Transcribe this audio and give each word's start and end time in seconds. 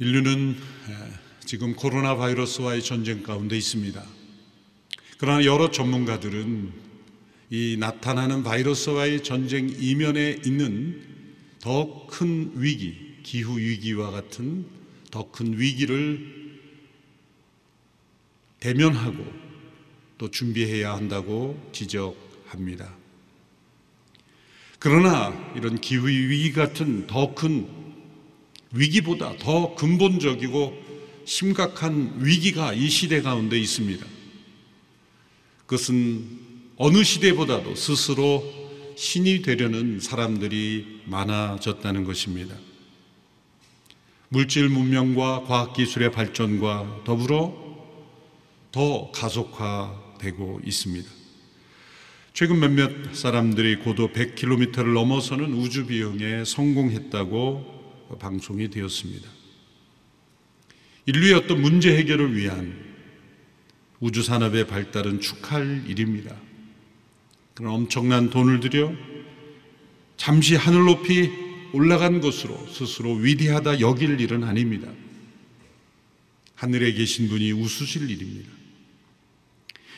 인류는 0.00 0.56
지금 1.44 1.74
코로나 1.74 2.14
바이러스와의 2.16 2.84
전쟁 2.84 3.24
가운데 3.24 3.56
있습니다. 3.56 4.00
그러나 5.18 5.44
여러 5.44 5.72
전문가들은 5.72 6.72
이 7.50 7.76
나타나는 7.80 8.44
바이러스와의 8.44 9.24
전쟁 9.24 9.68
이면에 9.68 10.38
있는 10.44 11.02
더 11.60 12.06
큰 12.06 12.52
위기, 12.54 13.16
기후 13.24 13.58
위기와 13.58 14.12
같은 14.12 14.66
더 15.10 15.32
큰 15.32 15.58
위기를 15.58 16.60
대면하고 18.60 19.26
또 20.16 20.30
준비해야 20.30 20.94
한다고 20.94 21.60
지적합니다. 21.72 22.94
그러나 24.78 25.52
이런 25.56 25.80
기후 25.80 26.06
위기 26.06 26.52
같은 26.52 27.08
더 27.08 27.34
큰 27.34 27.77
위기보다 28.72 29.36
더 29.38 29.74
근본적이고 29.74 30.88
심각한 31.24 32.14
위기가 32.20 32.72
이 32.72 32.88
시대 32.88 33.20
가운데 33.20 33.58
있습니다. 33.58 34.04
그것은 35.66 36.24
어느 36.76 37.02
시대보다도 37.04 37.74
스스로 37.74 38.42
신이 38.96 39.42
되려는 39.42 40.00
사람들이 40.00 41.02
많아졌다는 41.06 42.04
것입니다. 42.04 42.56
물질 44.30 44.68
문명과 44.68 45.44
과학기술의 45.44 46.12
발전과 46.12 47.02
더불어 47.04 47.54
더 48.72 49.10
가속화되고 49.12 50.60
있습니다. 50.64 51.08
최근 52.34 52.60
몇몇 52.60 53.14
사람들이 53.14 53.76
고도 53.76 54.08
100km를 54.08 54.92
넘어서는 54.94 55.54
우주 55.54 55.86
비행에 55.86 56.44
성공했다고 56.44 57.77
방송이 58.16 58.70
되었습니다. 58.70 59.28
인류의 61.06 61.34
어떤 61.34 61.60
문제 61.60 61.96
해결을 61.96 62.36
위한 62.36 62.88
우주 64.00 64.22
산업의 64.22 64.66
발달은 64.66 65.20
축하할 65.20 65.84
일입니다. 65.86 66.36
그런 67.54 67.72
엄청난 67.72 68.30
돈을 68.30 68.60
들여 68.60 68.94
잠시 70.16 70.54
하늘 70.54 70.84
높이 70.84 71.30
올라간 71.72 72.20
것으로 72.20 72.66
스스로 72.68 73.14
위대하다 73.14 73.80
여길 73.80 74.20
일은 74.20 74.44
아닙니다. 74.44 74.88
하늘에 76.54 76.92
계신 76.92 77.28
분이 77.28 77.52
웃으실 77.52 78.10
일입니다. 78.10 78.50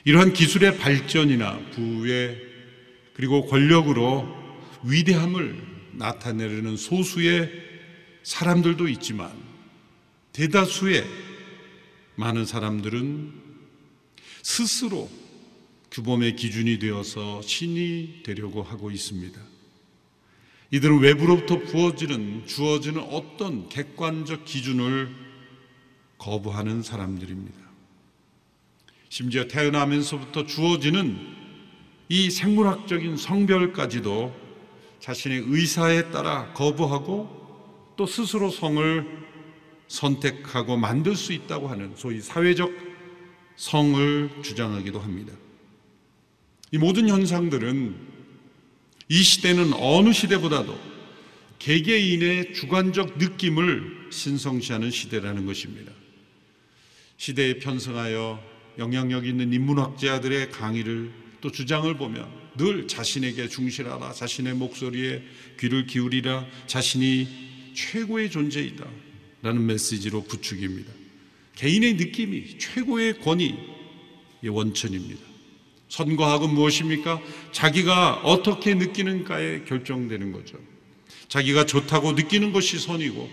이러한 0.05 0.33
기술의 0.33 0.79
발전이나 0.79 1.59
부의 1.73 2.41
그리고 3.15 3.47
권력으로 3.47 4.29
위대함을 4.85 5.63
나타내려는 5.93 6.77
소수의 6.77 7.70
사람들도 8.23 8.89
있지만 8.89 9.33
대다수의 10.33 11.05
많은 12.17 12.45
사람들은 12.45 13.33
스스로 14.43 15.11
규범의 15.91 16.37
기준이 16.37 16.79
되어서 16.79 17.43
신이 17.43 18.23
되려고 18.25 18.63
하고 18.63 18.91
있습니다. 18.91 19.41
이들은 20.73 21.01
외부로부터 21.01 21.59
부어지는, 21.59 22.47
주어지는 22.47 23.03
어떤 23.03 23.69
객관적 23.69 24.45
기준을 24.45 25.13
거부하는 26.17 26.83
사람들입니다. 26.83 27.59
심지어 29.09 29.49
태어나면서부터 29.49 30.47
주어지는 30.47 31.19
이 32.09 32.31
생물학적인 32.31 33.17
성별까지도 33.17 34.33
자신의 35.01 35.45
의사에 35.47 36.11
따라 36.11 36.53
거부하고 36.53 37.40
또 38.01 38.07
스스로 38.07 38.49
성을 38.49 39.07
선택하고 39.87 40.79
만들 40.79 41.15
수 41.15 41.35
있다고 41.35 41.69
하는 41.69 41.93
소위 41.97 42.23
사회적 42.23 42.73
성을 43.57 44.31
주장하기도 44.43 44.99
합니다. 44.99 45.35
이 46.73 46.79
모든 46.79 47.11
현상들은 47.11 47.95
이 49.11 49.23
시대는 49.23 49.75
어느 49.75 50.15
시대보다도 50.15 50.81
개개인의 51.59 52.55
주관적 52.55 53.19
느낌을 53.19 54.09
신성시하는 54.11 54.91
시대라는 54.91 55.45
것입니다. 55.45 55.93
시대에 57.19 57.59
편성하여 57.59 58.43
영향력 58.79 59.27
있는 59.27 59.53
인문학자들의 59.53 60.53
강의를 60.53 61.13
또 61.43 61.53
주장을 61.53 61.95
보면 61.99 62.27
늘 62.57 62.89
자신에게 62.89 63.49
중실하라, 63.49 64.13
자신의 64.13 64.55
목소리에 64.55 65.23
귀를 65.59 65.85
기울이라, 65.85 66.47
자신이 66.67 67.50
최고의 67.75 68.31
존재이다. 68.31 68.87
라는 69.43 69.67
메시지로 69.67 70.25
부축입니다. 70.25 70.93
개인의 71.57 71.95
느낌이 71.95 72.59
최고의 72.59 73.21
권위의 73.21 73.57
원천입니다. 74.49 75.21
선거학은 75.89 76.55
무엇입니까? 76.55 77.21
자기가 77.53 78.21
어떻게 78.23 78.75
느끼는가에 78.75 79.65
결정되는 79.65 80.33
거죠. 80.33 80.59
자기가 81.29 81.67
좋다고 81.67 82.13
느끼는 82.13 82.53
것이 82.53 82.79
선이고 82.79 83.31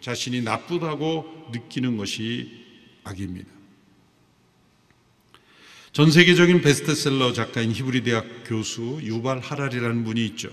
자신이 0.00 0.42
나쁘다고 0.42 1.50
느끼는 1.52 1.96
것이 1.96 2.50
악입니다. 3.04 3.48
전 5.92 6.10
세계적인 6.10 6.60
베스트셀러 6.60 7.32
작가인 7.32 7.70
히브리 7.70 8.02
대학 8.02 8.26
교수 8.44 8.98
유발 9.02 9.38
하랄이라는 9.38 10.04
분이 10.04 10.26
있죠. 10.26 10.50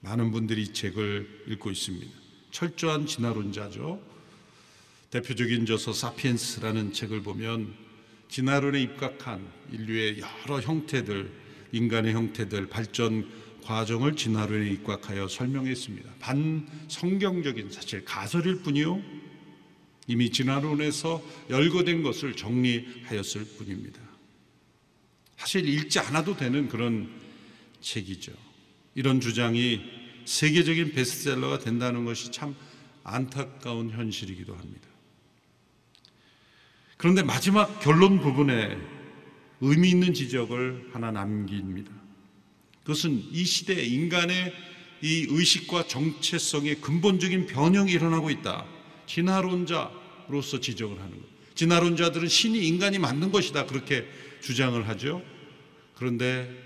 많은 0.00 0.30
분들이 0.30 0.62
이 0.62 0.72
책을 0.72 1.44
읽고 1.48 1.70
있습니다. 1.70 2.25
철저한 2.56 3.04
진화론자죠. 3.04 4.00
대표적인 5.10 5.66
저서 5.66 5.92
사피엔스라는 5.92 6.94
책을 6.94 7.20
보면 7.22 7.74
진화론에 8.30 8.80
입각한 8.80 9.46
인류의 9.72 10.20
여러 10.20 10.62
형태들, 10.62 11.30
인간의 11.72 12.14
형태들, 12.14 12.68
발전 12.68 13.28
과정을 13.62 14.16
진화론에 14.16 14.70
입각하여 14.70 15.28
설명했습니다. 15.28 16.14
반성경적인 16.18 17.70
사실 17.70 18.06
가설일 18.06 18.62
뿐이요. 18.62 19.02
이미 20.06 20.30
진화론에서 20.30 21.22
열거된 21.50 22.02
것을 22.02 22.36
정리하였을 22.36 23.44
뿐입니다. 23.58 24.00
사실 25.36 25.68
읽지 25.68 25.98
않아도 25.98 26.34
되는 26.34 26.68
그런 26.68 27.10
책이죠. 27.82 28.32
이런 28.94 29.20
주장이 29.20 29.95
세계적인 30.26 30.92
베스트셀러가 30.92 31.58
된다는 31.60 32.04
것이 32.04 32.30
참 32.30 32.54
안타까운 33.04 33.90
현실이기도 33.90 34.54
합니다. 34.54 34.88
그런데 36.96 37.22
마지막 37.22 37.80
결론 37.80 38.20
부분에 38.20 38.76
의미 39.60 39.90
있는 39.90 40.12
지적을 40.12 40.90
하나 40.92 41.10
남깁니다. 41.10 41.90
그것은 42.80 43.24
이 43.32 43.44
시대 43.44 43.74
인간의 43.82 44.52
이 45.02 45.26
의식과 45.28 45.86
정체성의 45.88 46.80
근본적인 46.80 47.46
변형이 47.46 47.92
일어나고 47.92 48.30
있다. 48.30 48.66
진화론자로서 49.06 50.60
지적을 50.60 50.98
하는 51.00 51.20
것. 51.20 51.26
진화론자들은 51.54 52.28
신이 52.28 52.66
인간이 52.66 52.98
만든 52.98 53.30
것이다. 53.30 53.66
그렇게 53.66 54.06
주장을 54.42 54.86
하죠. 54.88 55.22
그런데 55.94 56.65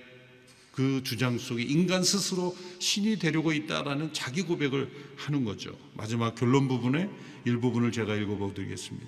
그 0.81 1.03
주장 1.05 1.37
속에 1.37 1.63
인간 1.63 2.03
스스로 2.03 2.57
신이 2.79 3.19
되려고 3.19 3.53
있다라는 3.53 4.15
자기 4.15 4.41
고백을 4.41 4.91
하는 5.15 5.45
거죠. 5.45 5.77
마지막 5.93 6.35
결론 6.35 6.69
부분의 6.69 7.07
일부분을 7.45 7.93
제가 7.93 8.15
읽어보드리겠습니다. 8.15 9.07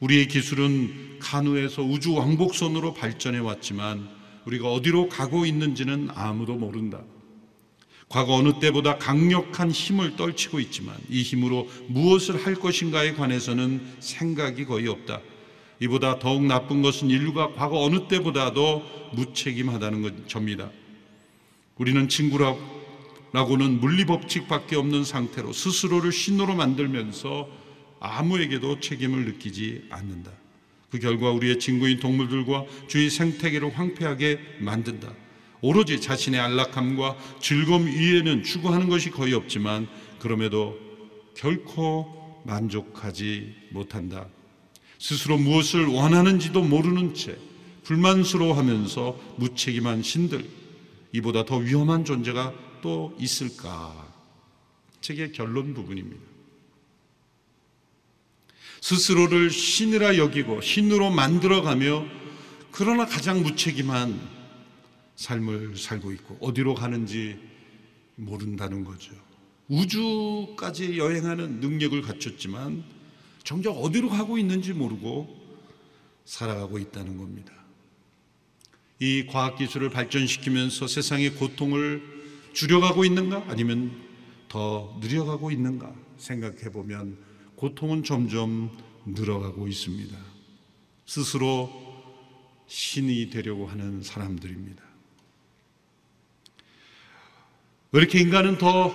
우리의 0.00 0.28
기술은 0.28 1.20
간우에서 1.20 1.82
우주 1.82 2.12
왕복선으로 2.12 2.92
발전해 2.92 3.38
왔지만 3.38 4.06
우리가 4.44 4.70
어디로 4.70 5.08
가고 5.08 5.46
있는지는 5.46 6.10
아무도 6.14 6.56
모른다. 6.56 7.00
과거 8.10 8.34
어느 8.34 8.60
때보다 8.60 8.98
강력한 8.98 9.70
힘을 9.70 10.16
떨치고 10.16 10.60
있지만 10.60 10.94
이 11.08 11.22
힘으로 11.22 11.70
무엇을 11.88 12.44
할 12.44 12.54
것인가에 12.54 13.14
관해서는 13.14 13.80
생각이 14.00 14.66
거의 14.66 14.88
없다. 14.88 15.22
이보다 15.80 16.18
더욱 16.18 16.44
나쁜 16.44 16.82
것은 16.82 17.08
인류가 17.08 17.54
과거 17.54 17.82
어느 17.82 18.08
때보다도 18.08 18.82
무책임하다는 19.14 20.28
점이다. 20.28 20.83
우리는 21.76 22.08
친구라고는 22.08 23.80
물리법칙밖에 23.80 24.76
없는 24.76 25.04
상태로 25.04 25.52
스스로를 25.52 26.12
신호로 26.12 26.54
만들면서 26.54 27.48
아무에게도 28.00 28.80
책임을 28.80 29.24
느끼지 29.24 29.88
않는다. 29.90 30.30
그 30.90 31.00
결과 31.00 31.30
우리의 31.32 31.58
친구인 31.58 31.98
동물들과 31.98 32.66
주위 32.86 33.10
생태계를 33.10 33.76
황폐하게 33.76 34.38
만든다. 34.60 35.12
오로지 35.62 36.00
자신의 36.00 36.38
안락함과 36.38 37.16
즐거움 37.40 37.86
위에는 37.86 38.44
추구하는 38.44 38.88
것이 38.88 39.10
거의 39.10 39.32
없지만 39.32 39.88
그럼에도 40.20 40.78
결코 41.34 42.42
만족하지 42.44 43.54
못한다. 43.70 44.28
스스로 44.98 45.38
무엇을 45.38 45.86
원하는지도 45.86 46.62
모르는 46.62 47.14
채 47.14 47.36
불만스러워하면서 47.82 49.34
무책임한 49.36 50.02
신들, 50.02 50.48
이보다 51.14 51.44
더 51.44 51.58
위험한 51.58 52.04
존재가 52.04 52.52
또 52.82 53.14
있을까? 53.20 54.12
책의 55.00 55.30
결론 55.32 55.72
부분입니다. 55.72 56.20
스스로를 58.80 59.50
신이라 59.50 60.18
여기고 60.18 60.60
신으로 60.60 61.10
만들어가며 61.10 62.04
그러나 62.72 63.06
가장 63.06 63.42
무책임한 63.44 64.20
삶을 65.14 65.76
살고 65.76 66.10
있고 66.12 66.36
어디로 66.40 66.74
가는지 66.74 67.38
모른다는 68.16 68.84
거죠. 68.84 69.14
우주까지 69.68 70.98
여행하는 70.98 71.60
능력을 71.60 72.02
갖췄지만 72.02 72.82
정작 73.44 73.70
어디로 73.70 74.08
가고 74.08 74.36
있는지 74.36 74.72
모르고 74.72 75.28
살아가고 76.24 76.78
있다는 76.78 77.16
겁니다. 77.16 77.63
이 79.00 79.26
과학기술을 79.26 79.90
발전시키면서 79.90 80.86
세상의 80.86 81.34
고통을 81.34 82.02
줄여가고 82.52 83.04
있는가? 83.04 83.44
아니면 83.48 83.92
더 84.48 84.96
늘려가고 85.00 85.50
있는가? 85.50 85.92
생각해 86.16 86.70
보면 86.70 87.18
고통은 87.56 88.04
점점 88.04 88.70
늘어가고 89.04 89.66
있습니다. 89.68 90.16
스스로 91.06 91.70
신이 92.66 93.30
되려고 93.30 93.66
하는 93.66 94.02
사람들입니다. 94.02 94.82
왜 97.92 98.00
이렇게 98.00 98.20
인간은 98.20 98.58
더 98.58 98.94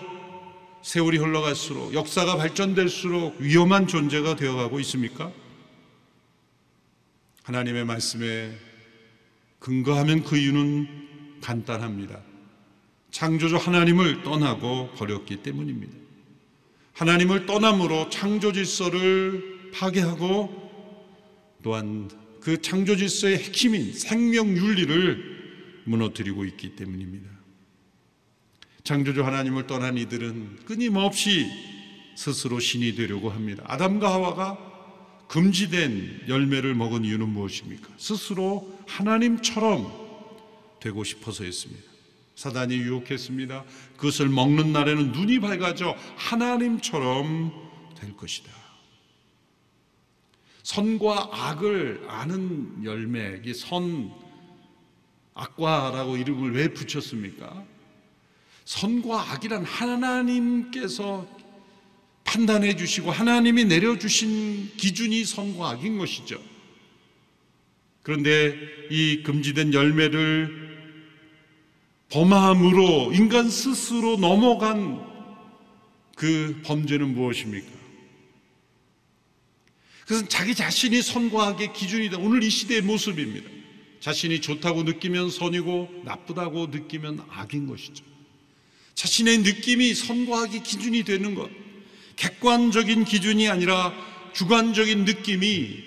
세월이 0.82 1.18
흘러갈수록 1.18 1.94
역사가 1.94 2.38
발전될수록 2.38 3.40
위험한 3.40 3.88
존재가 3.88 4.38
되어가고 4.38 4.80
있습니까? 4.80 5.32
하나님의 7.44 7.86
말씀에 7.86 8.69
근거하면 9.60 10.24
그 10.24 10.38
이유는 10.38 10.88
간단합니다. 11.42 12.22
창조주 13.12 13.58
하나님을 13.58 14.24
떠나고 14.24 14.92
버렸기 14.96 15.38
때문입니다. 15.38 15.94
하나님을 16.94 17.46
떠남으로 17.46 18.10
창조 18.10 18.52
질서를 18.52 19.72
파괴하고 19.74 20.70
또한 21.64 22.10
그 22.42 22.62
창조 22.62 22.96
질서의 22.96 23.38
핵심인 23.38 23.94
생명 23.94 24.48
윤리를 24.56 25.84
무너뜨리고 25.86 26.46
있기 26.46 26.76
때문입니다. 26.76 27.30
창조주 28.84 29.24
하나님을 29.24 29.68
떠난 29.68 29.98
이들은 29.98 30.66
끊임없이 30.66 31.48
스스로 32.16 32.60
신이 32.60 32.96
되려고 32.96 33.30
합니다. 33.30 33.64
아담과 33.68 34.12
하와가 34.12 34.69
금지된 35.30 36.26
열매를 36.28 36.74
먹은 36.74 37.06
이유는 37.06 37.30
무엇입니까? 37.30 37.88
스스로 37.98 38.80
하나님처럼 38.88 40.10
되고 40.80 41.04
싶어서였습니다. 41.04 41.84
사단이 42.36 42.74
유혹했습니다. 42.76 43.64
그것을 43.96 44.28
먹는 44.28 44.74
날에는 44.74 45.12
눈이 45.12 45.40
밝아져 45.40 45.96
하나님처럼 46.16 47.54
될 47.96 48.18
것이다. 48.18 48.50
선과 50.64 51.30
악을 51.32 52.06
아는 52.08 52.84
열매, 52.84 53.40
이 53.46 53.54
선, 53.54 54.12
악과라고 55.36 56.18
이름을 56.18 56.56
왜 56.56 56.74
붙였습니까? 56.74 57.66
선과 58.66 59.32
악이란 59.34 59.64
하나님께서 59.64 61.28
판단해 62.30 62.76
주시고 62.76 63.10
하나님이 63.10 63.66
내려주신 63.66 64.74
기준이 64.78 65.26
선과 65.26 65.72
악인 65.72 65.98
것이죠. 65.98 66.40
그런데 68.04 68.56
이 68.92 69.24
금지된 69.24 69.74
열매를 69.74 70.70
범함으로 72.10 73.14
인간 73.14 73.50
스스로 73.50 74.18
넘어간 74.18 75.04
그 76.16 76.62
범죄는 76.64 77.16
무엇입니까? 77.16 77.68
그것은 80.02 80.30
자기 80.30 80.54
자신이 80.54 81.02
선과 81.02 81.48
악의 81.48 81.74
기준이다. 81.74 82.20
오늘 82.20 82.44
이 82.44 82.50
시대의 82.52 82.82
모습입니다. 82.82 83.50
자신이 84.02 84.40
좋다고 84.42 84.84
느끼면 84.84 85.32
선이고 85.32 86.04
나쁘다고 86.06 86.68
느끼면 86.68 87.26
악인 87.30 87.68
것이죠. 87.68 88.04
자신의 88.94 89.40
느낌이 89.40 89.96
선과 89.96 90.44
악의 90.44 90.64
기준이 90.64 91.04
되는 91.04 91.34
것. 91.34 91.50
객관적인 92.20 93.06
기준이 93.06 93.48
아니라 93.48 93.94
주관적인 94.34 95.06
느낌이 95.06 95.84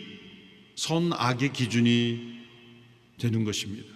선악의 0.76 1.52
기준이 1.52 2.40
되는 3.18 3.44
것입니다. 3.44 3.92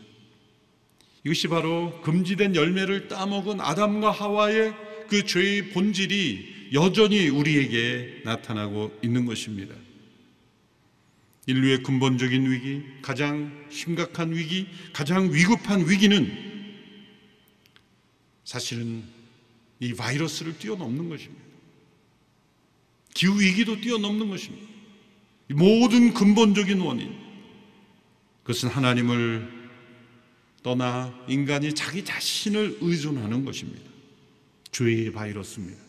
이것이 1.24 1.48
바로 1.48 1.98
금지된 2.02 2.54
열매를 2.54 3.08
따먹은 3.08 3.60
아담과 3.60 4.10
하와의 4.10 4.74
그 5.08 5.24
죄의 5.24 5.70
본질이 5.70 6.70
여전히 6.74 7.28
우리에게 7.28 8.20
나타나고 8.24 8.98
있는 9.02 9.24
것입니다. 9.24 9.74
인류의 11.46 11.84
근본적인 11.84 12.50
위기, 12.50 12.82
가장 13.00 13.66
심각한 13.70 14.34
위기, 14.34 14.66
가장 14.92 15.32
위급한 15.32 15.88
위기는 15.88 16.30
사실은 18.44 19.04
이 19.80 19.94
바이러스를 19.94 20.58
뛰어넘는 20.58 21.08
것입니다. 21.08 21.45
기후 23.16 23.40
위기도 23.40 23.80
뛰어넘는 23.80 24.28
것입니다. 24.28 24.68
모든 25.48 26.12
근본적인 26.12 26.78
원인 26.82 27.16
그것은 28.42 28.68
하나님을 28.68 29.56
떠나 30.62 31.14
인간이 31.26 31.74
자기 31.74 32.04
자신을 32.04 32.78
의존하는 32.82 33.44
것입니다. 33.46 33.90
죄의 34.70 35.12
바이러스입니다. 35.12 35.80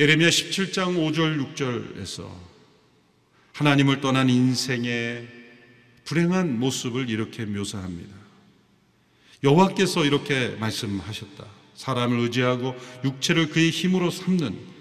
예레미야 0.00 0.28
17장 0.28 0.96
5절 0.96 1.54
6절에서 1.54 2.28
하나님을 3.52 4.00
떠난 4.00 4.28
인생의 4.28 5.28
불행한 6.04 6.58
모습을 6.58 7.08
이렇게 7.08 7.44
묘사합니다. 7.44 8.12
여호와께서 9.44 10.04
이렇게 10.04 10.48
말씀하셨다. 10.56 11.63
사람을 11.74 12.18
의지하고 12.20 12.74
육체를 13.04 13.50
그의 13.50 13.70
힘으로 13.70 14.10
삼는 14.10 14.74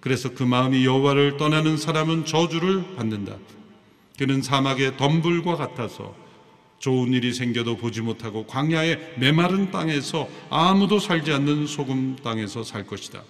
그래서 0.00 0.32
그 0.32 0.42
마음이 0.42 0.84
여호와를 0.84 1.36
떠나는 1.36 1.76
사람은 1.76 2.24
저주를 2.24 2.96
받는다. 2.96 3.36
그는 4.18 4.42
사막의 4.42 4.96
덤불과 4.96 5.56
같아서 5.56 6.14
좋은 6.78 7.12
일이 7.12 7.34
생겨도 7.34 7.76
보지 7.76 8.02
못하고 8.02 8.46
광야의 8.46 9.16
메마른 9.18 9.70
땅에서 9.70 10.28
아무도 10.48 10.98
살지 10.98 11.32
않는 11.32 11.66
소금 11.66 12.16
땅에서 12.22 12.62
살 12.62 12.86
것이다. 12.86 13.22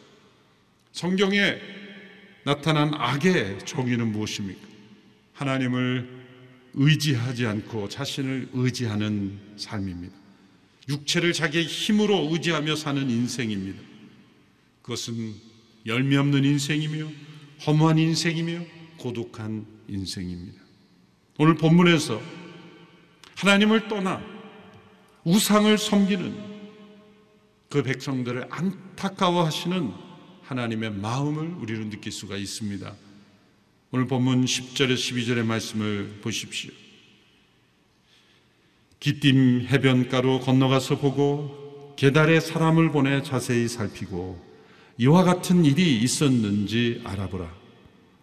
성경에 0.93 1.57
나타난 2.45 2.93
악의 2.95 3.61
정의는 3.65 4.13
무엇입니까? 4.13 4.61
하나님을 5.35 6.19
의지하지 6.75 7.47
않고 7.47 7.89
자신을 7.89 8.51
의지하는 8.53 9.39
삶입니다. 9.57 10.15
육체를 10.89 11.33
자기의 11.33 11.65
힘으로 11.65 12.29
의지하며 12.33 12.77
사는 12.77 13.09
인생입니다. 13.11 13.81
그것은 14.83 15.35
열매 15.87 16.17
없는 16.17 16.45
인생이며 16.45 17.11
허무한 17.67 17.99
인생이며 17.99 18.65
고독한 18.97 19.67
인생입니다. 19.89 20.61
오늘 21.39 21.55
본문에서 21.55 22.21
하나님을 23.37 23.89
떠나 23.89 24.25
우상을 25.25 25.77
섬기는 25.77 26.49
그 27.69 27.83
백성들을 27.83 28.47
안타까워하시는 28.51 29.93
하나님의 30.43 30.93
마음을 30.93 31.49
우리는 31.61 31.91
느낄 31.91 32.11
수가 32.11 32.37
있습니다. 32.37 32.97
오늘 33.91 34.07
본문 34.07 34.45
10절에 34.45 34.95
12절의 34.95 35.45
말씀을 35.45 36.21
보십시오. 36.23 36.71
기띔 39.01 39.67
해변가로 39.69 40.41
건너가서 40.41 40.99
보고 40.99 41.95
계달에 41.97 42.41
사람을 42.41 42.91
보내 42.91 43.23
자세히 43.23 43.69
살피고 43.69 44.41
이와 44.99 45.23
같은 45.25 45.65
일이 45.65 45.99
있었는지 45.99 47.01
알아보라. 47.05 47.49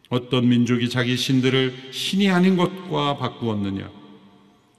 어떤 0.10 0.48
민족이 0.48 0.89
자기 0.89 1.17
신들을 1.17 1.74
신이 1.91 2.29
아닌 2.29 2.58
것과 2.58 3.17
바꾸었느냐? 3.17 3.89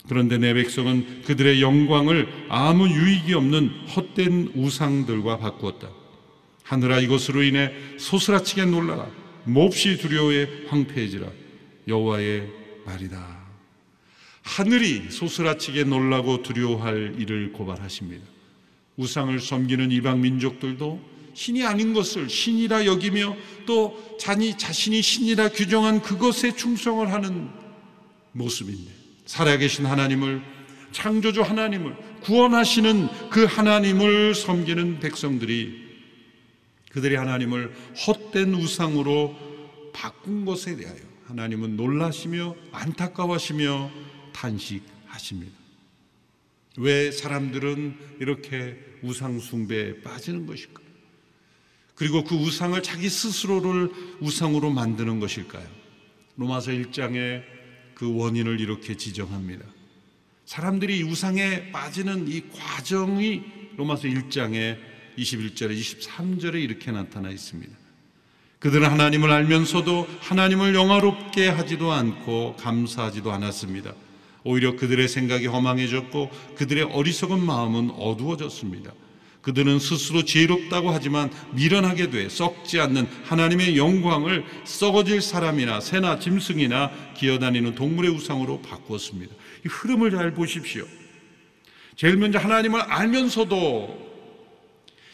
그런데 0.08 0.38
내 0.38 0.54
백성은 0.54 1.22
그들의 1.24 1.60
영광을 1.60 2.28
아무 2.48 2.88
유익이 2.88 3.34
없는 3.34 3.70
헛된 3.88 4.52
우상들과 4.54 5.38
바꾸었다. 5.38 5.88
하늘아 6.62 7.00
이것으로 7.00 7.42
인해 7.42 7.72
소스라치게 7.98 8.66
놀라라. 8.66 9.08
몹시 9.44 9.96
두려워해 9.98 10.68
황폐해지라. 10.68 11.26
여호와의 11.88 12.48
말이다. 12.84 13.35
하늘이 14.46 15.10
소스라치게 15.10 15.84
놀라고 15.84 16.42
두려워할 16.42 17.16
일을 17.18 17.52
고발하십니다. 17.52 18.24
우상을 18.96 19.38
섬기는 19.40 19.90
이방 19.90 20.20
민족들도 20.20 21.00
신이 21.34 21.64
아닌 21.64 21.92
것을 21.92 22.30
신이라 22.30 22.86
여기며 22.86 23.36
또 23.66 24.16
자니 24.18 24.56
자신이 24.56 25.02
신이라 25.02 25.48
규정한 25.50 26.00
그것에 26.00 26.54
충성을 26.54 27.12
하는 27.12 27.50
모습인데 28.32 28.90
살아계신 29.26 29.84
하나님을 29.84 30.40
창조주 30.92 31.42
하나님을 31.42 31.96
구원하시는 32.22 33.28
그 33.28 33.44
하나님을 33.44 34.34
섬기는 34.34 35.00
백성들이 35.00 35.86
그들이 36.92 37.16
하나님을 37.16 37.74
헛된 38.06 38.54
우상으로 38.54 39.36
바꾼 39.92 40.44
것에 40.44 40.76
대하여 40.76 41.00
하나님은 41.26 41.76
놀라시며 41.76 42.54
안타까워하시며 42.70 44.06
탄식하십니다. 44.36 45.52
왜 46.76 47.10
사람들은 47.10 48.18
이렇게 48.20 48.76
우상 49.02 49.40
숭배에 49.40 50.02
빠지는 50.02 50.46
것일까? 50.46 50.82
그리고 51.94 52.22
그 52.22 52.34
우상을 52.34 52.80
자기 52.82 53.08
스스로를 53.08 53.90
우상으로 54.20 54.70
만드는 54.70 55.18
것일까요? 55.18 55.66
로마서 56.36 56.70
1장에 56.72 57.42
그 57.94 58.14
원인을 58.14 58.60
이렇게 58.60 58.94
지정합니다. 58.94 59.64
사람들이 60.44 61.02
우상에 61.02 61.72
빠지는 61.72 62.28
이 62.28 62.42
과정이 62.50 63.42
로마서 63.78 64.02
1장에 64.02 64.78
21절에 65.16 65.80
23절에 65.80 66.62
이렇게 66.62 66.92
나타나 66.92 67.30
있습니다. 67.30 67.74
그들은 68.58 68.90
하나님을 68.90 69.30
알면서도 69.30 70.06
하나님을 70.20 70.74
영화롭게 70.74 71.48
하지도 71.48 71.92
않고 71.92 72.56
감사하지도 72.56 73.32
않았습니다. 73.32 73.94
오히려 74.46 74.76
그들의 74.76 75.08
생각이 75.08 75.46
허망해졌고 75.46 76.30
그들의 76.56 76.84
어리석은 76.84 77.44
마음은 77.44 77.90
어두워졌습니다. 77.90 78.92
그들은 79.42 79.78
스스로 79.78 80.24
지혜롭다고 80.24 80.90
하지만 80.90 81.30
미련하게 81.52 82.10
돼 82.10 82.28
썩지 82.28 82.80
않는 82.80 83.06
하나님의 83.24 83.76
영광을 83.76 84.44
썩어질 84.64 85.20
사람이나 85.20 85.80
새나 85.80 86.18
짐승이나 86.18 86.90
기어다니는 87.16 87.74
동물의 87.74 88.10
우상으로 88.12 88.62
바꾸었습니다. 88.62 89.34
이 89.64 89.68
흐름을 89.68 90.12
잘 90.12 90.32
보십시오. 90.32 90.84
제일 91.96 92.16
먼저 92.16 92.38
하나님을 92.38 92.80
알면서도 92.80 94.06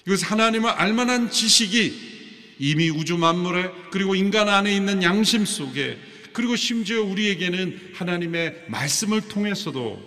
이것은 0.07 0.29
하나님을 0.29 0.69
알만한 0.71 1.31
지식이 1.31 2.13
이미 2.59 2.91
우주 2.91 3.17
만물에 3.17 3.71
그리고 3.91 4.15
인간 4.15 4.49
안에 4.49 4.75
있는 4.75 5.03
양심 5.03 5.45
속에 5.45 5.99
그리고 6.33 6.57
심지어 6.57 7.03
우리에게는 7.03 7.93
하나님의 7.95 8.67
말씀을 8.69 9.29
통해서도 9.29 10.01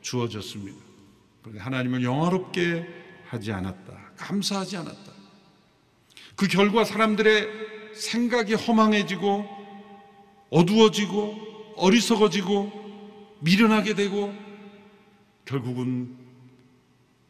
주어졌습니다. 0.00 0.78
하나님을 1.58 2.02
영화롭게 2.02 2.86
하지 3.26 3.52
않았다. 3.52 4.12
감사하지 4.16 4.76
않았다. 4.76 5.12
그 6.36 6.48
결과 6.48 6.84
사람들의 6.84 7.94
생각이 7.94 8.54
허망해지고 8.54 9.48
어두워지고 10.50 11.74
어리석어지고 11.76 13.38
미련하게 13.40 13.94
되고 13.94 14.34
결국은 15.44 16.16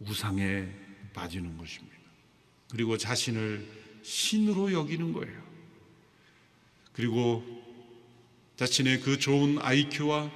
우상에 0.01 0.69
빠지는 1.15 1.57
것입니다. 1.57 1.97
그리고 2.71 2.97
자신을 2.97 3.67
신으로 4.03 4.73
여기는 4.73 5.13
거예요. 5.13 5.43
그리고 6.93 7.45
자신의 8.57 9.01
그 9.01 9.19
좋은 9.19 9.59
IQ와 9.61 10.31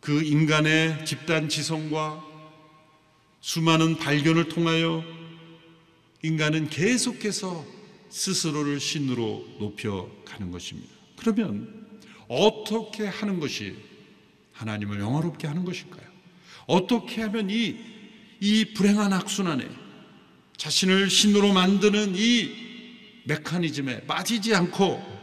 그 0.00 0.22
인간의 0.22 1.04
집단 1.04 1.48
지성과 1.48 2.24
수많은 3.40 3.96
발견을 3.96 4.48
통하여 4.48 5.04
인간은 6.22 6.70
계속해서 6.70 7.66
스스로를 8.08 8.78
신으로 8.78 9.44
높여가는 9.58 10.52
것입니다. 10.52 10.94
그러면 11.16 11.88
어떻게 12.28 13.06
하는 13.06 13.40
것이 13.40 13.76
하나님을 14.52 15.00
영화롭게 15.00 15.48
하는 15.48 15.64
것일까요? 15.64 16.06
어떻게 16.66 17.22
하면 17.22 17.50
이, 17.50 17.76
이 18.40 18.74
불행한 18.74 19.12
악순환에 19.12 19.68
자신을 20.56 21.10
신으로 21.10 21.52
만드는 21.52 22.14
이 22.14 23.22
메커니즘에 23.24 24.06
빠지지 24.06 24.54
않고 24.54 25.15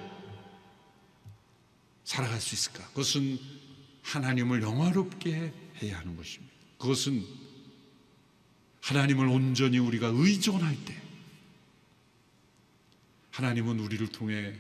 살아갈 2.04 2.40
수 2.40 2.56
있을까? 2.56 2.86
그것은 2.90 3.40
하나님을 4.02 4.62
영화롭게 4.62 5.54
해야 5.82 6.00
하는 6.00 6.16
것입니다. 6.16 6.54
그것은 6.78 7.26
하나님을 8.82 9.28
온전히 9.28 9.80
우리가 9.80 10.12
의존할 10.14 10.76
때 10.86 11.02
하나님은 13.32 13.80
우리를 13.80 14.06
통해 14.08 14.54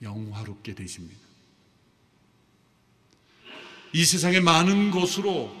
영화롭게 0.00 0.74
되십니다. 0.74 1.20
이 3.92 4.04
세상의 4.04 4.40
많은 4.40 4.90
것으로 4.90 5.54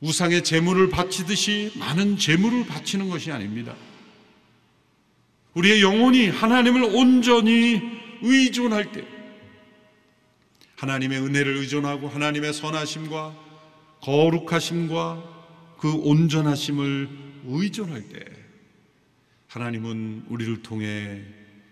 우상의 0.00 0.42
재물을 0.42 0.90
바치듯이 0.90 1.72
많은 1.76 2.18
재물을 2.18 2.66
바치는 2.66 3.08
것이 3.08 3.30
아닙니다. 3.30 3.76
우리의 5.54 5.80
영혼이 5.80 6.28
하나님을 6.28 6.82
온전히 6.82 7.80
의존할 8.20 8.90
때 8.90 9.06
하나님의 10.82 11.20
은혜를 11.20 11.58
의존하고 11.58 12.08
하나님의 12.08 12.52
선하심과 12.52 13.36
거룩하심과 14.00 15.76
그 15.78 15.92
온전하심을 15.92 17.08
의존할 17.46 18.08
때 18.08 18.24
하나님은 19.46 20.24
우리를 20.28 20.62
통해 20.62 21.22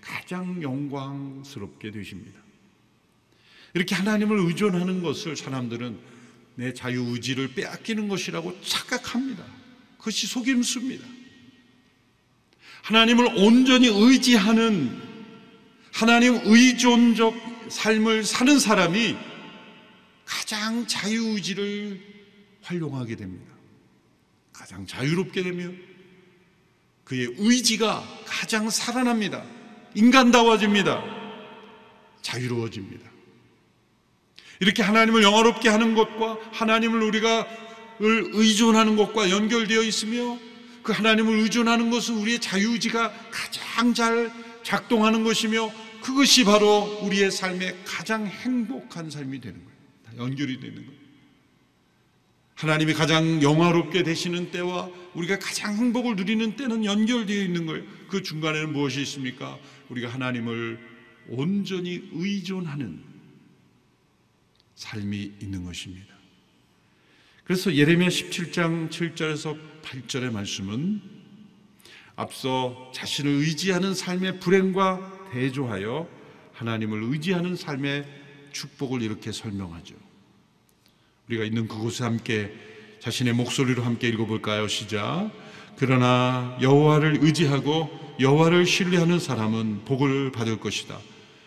가장 0.01 0.63
영광스럽게 0.63 1.91
되십니다. 1.91 2.41
이렇게 3.75 3.97
하나님을 3.97 4.39
의존하는 4.47 5.03
것을 5.03 5.37
사람들은 5.37 5.99
내 6.55 6.73
자유의지를 6.73 7.55
빼앗기는 7.55 8.07
것이라고 8.07 8.61
착각합니다. 8.63 9.45
그것이 9.99 10.29
속임수입니다. 10.29 11.05
하나님을 12.83 13.27
온전히 13.39 13.89
의지하는 13.89 14.97
하나님 15.93 16.39
의존적 16.45 17.50
삶을 17.71 18.25
사는 18.25 18.59
사람이 18.59 19.17
가장 20.25 20.87
자유의지를 20.87 22.01
활용하게 22.63 23.17
됩니다. 23.17 23.51
가장 24.53 24.87
자유롭게 24.87 25.43
되며 25.43 25.71
그의 27.05 27.35
의지가 27.39 28.05
가장 28.27 28.71
살아납니다. 28.71 29.43
인간다워집니다. 29.95 31.03
자유로워집니다. 32.23 33.11
이렇게 34.61 34.83
하나님을 34.83 35.23
영화롭게 35.23 35.69
하는 35.69 35.95
것과 35.95 36.39
하나님을 36.53 37.03
우리가 37.03 37.47
의존하는 37.99 38.97
것과 38.97 39.31
연결되어 39.31 39.83
있으며 39.83 40.39
그 40.83 40.93
하나님을 40.93 41.41
의존하는 41.41 41.91
것은 41.91 42.17
우리의 42.17 42.41
자유의지가 42.41 43.13
가장 43.31 43.95
잘 43.95 44.33
작동하는 44.63 45.25
것이며 45.25 45.73
그것이 46.03 46.45
바로 46.45 47.01
우리의 47.03 47.31
삶의 47.31 47.85
가장 47.85 48.27
행복한 48.27 49.11
삶이 49.11 49.41
되는 49.41 49.59
거예요. 49.59 49.79
다 50.05 50.13
연결이 50.17 50.61
되는 50.61 50.77
거예요. 50.77 51.01
하나님이 52.55 52.93
가장 52.93 53.43
영화롭게 53.43 54.03
되시는 54.03 54.51
때와 54.51 54.91
우리가 55.15 55.39
가장 55.39 55.75
행복을 55.77 56.17
누리는 56.17 56.57
때는 56.57 56.85
연결되어 56.85 57.43
있는 57.43 57.67
거예요. 57.67 57.85
그 58.09 58.23
중간에는 58.23 58.73
무엇이 58.73 59.01
있습니까? 59.03 59.59
우리가 59.89 60.09
하나님을 60.09 60.79
온전히 61.29 62.03
의존하는 62.13 63.03
삶이 64.75 65.33
있는 65.41 65.65
것입니다. 65.65 66.15
그래서 67.45 67.75
예레미야 67.75 68.09
17장 68.09 68.91
7절에서 68.91 69.59
8절의 69.83 70.31
말씀은 70.31 71.01
앞서 72.17 72.93
자신을 72.95 73.31
의지하는 73.31 73.95
삶의 73.95 74.41
불행과 74.41 75.20
대조하여 75.33 76.09
하나님을 76.53 77.03
의지하는 77.05 77.57
삶의 77.57 78.07
축복을 78.53 79.03
이렇게 79.03 79.33
설명하죠. 79.33 79.95
우리가 81.29 81.45
있는 81.45 81.69
그곳에 81.69 82.05
함께 82.05 82.53
자신의 83.01 83.35
목소리로 83.35 83.83
함께 83.83 84.09
읽어볼까요? 84.09 84.69
시작. 84.69 85.31
그러나 85.77 86.57
여호와를 86.61 87.19
의지하고 87.23 87.89
여호와를 88.21 88.67
신뢰하는 88.67 89.19
사람은 89.19 89.85
복을 89.87 90.33
받을 90.33 90.59
것이다. 90.59 90.99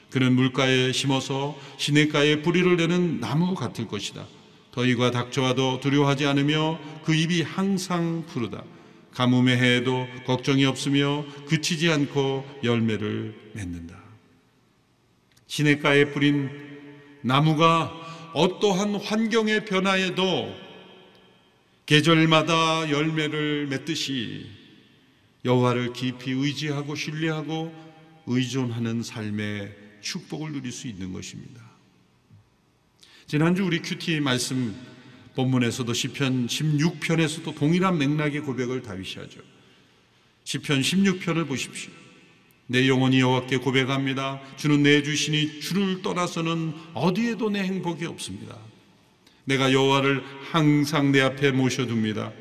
그는 0.09 0.33
물가에 0.33 0.91
심어서 0.91 1.57
시냇가에 1.77 2.41
뿌리를 2.41 2.75
내는 2.77 3.19
나무 3.19 3.53
같을 3.53 3.87
것이다. 3.87 4.25
더위가 4.71 5.11
닥쳐와도 5.11 5.79
두려워하지 5.81 6.25
않으며 6.25 6.79
그 7.03 7.13
입이 7.13 7.43
항상 7.43 8.23
푸르다. 8.27 8.63
가뭄의 9.13 9.58
해에도 9.58 10.08
걱정이 10.25 10.65
없으며 10.65 11.25
그치지 11.48 11.89
않고 11.91 12.46
열매를 12.63 13.51
맺는다. 13.53 14.01
시냇가에 15.48 16.12
뿌린 16.12 16.50
나무가 17.22 17.91
어떠한 18.34 18.96
환경의 18.96 19.65
변화에도 19.65 20.53
계절마다 21.86 22.89
열매를 22.89 23.67
맺듯이 23.67 24.48
여호와를 25.46 25.93
깊이 25.93 26.32
의지하고 26.32 26.96
신뢰하고 26.96 27.74
의존하는 28.25 29.03
삶의 29.03 29.75
축복을 30.01 30.53
누릴 30.53 30.72
수 30.72 30.88
있는 30.88 31.13
것입니다. 31.13 31.62
지난주 33.27 33.63
우리 33.63 33.79
큐티 33.82 34.22
말씀 34.22 34.75
본문에서도 35.35 35.91
시편 35.93 36.47
16편에서도 36.47 37.55
동일한 37.55 37.97
맥락의 37.97 38.41
고백을 38.41 38.81
다윗이 38.81 39.15
하죠. 39.15 39.41
시편 40.43 40.81
16편을 40.81 41.47
보십시오. 41.47 41.91
내 42.67 42.87
영혼이 42.87 43.19
여호와께 43.19 43.57
고백합니다. 43.57 44.39
주는 44.57 44.83
내 44.83 45.03
주시니 45.03 45.59
주를 45.59 46.01
떠나서는 46.01 46.73
어디에도 46.93 47.49
내 47.49 47.61
행복이 47.61 48.05
없습니다. 48.05 48.57
내가 49.45 49.73
여호와를 49.73 50.23
항상 50.51 51.11
내 51.11 51.21
앞에 51.21 51.51
모셔둡니다. 51.51 52.31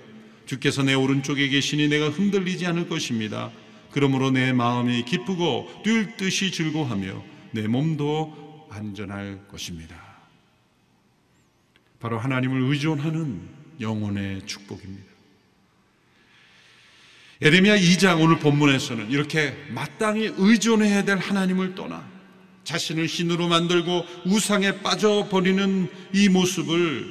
주께서 0.46 0.82
내 0.82 0.94
오른쪽에 0.94 1.48
계시니 1.48 1.88
내가 1.88 2.08
흔들리지 2.08 2.66
않을 2.66 2.88
것입니다. 2.88 3.50
그러므로 3.90 4.30
내 4.30 4.52
마음이 4.52 5.04
기쁘고 5.04 5.82
뛸 5.84 6.16
듯이 6.16 6.50
즐거하며 6.50 7.22
내 7.52 7.66
몸도 7.66 8.68
안전할 8.70 9.46
것입니다. 9.48 10.01
바로 12.02 12.18
하나님을 12.18 12.62
의존하는 12.62 13.48
영혼의 13.80 14.44
축복입니다. 14.44 15.06
에레미야 17.40 17.76
2장 17.76 18.20
오늘 18.20 18.40
본문에서는 18.40 19.08
이렇게 19.08 19.56
마땅히 19.70 20.32
의존해야 20.36 21.04
될 21.04 21.18
하나님을 21.18 21.76
떠나 21.76 22.10
자신을 22.64 23.06
신으로 23.06 23.46
만들고 23.46 24.04
우상에 24.26 24.82
빠져버리는 24.82 25.88
이 26.12 26.28
모습을 26.28 27.08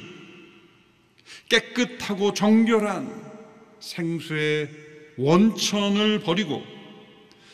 깨끗하고 1.48 2.34
정결한 2.34 3.32
생수의 3.80 4.70
원천을 5.16 6.20
버리고 6.20 6.62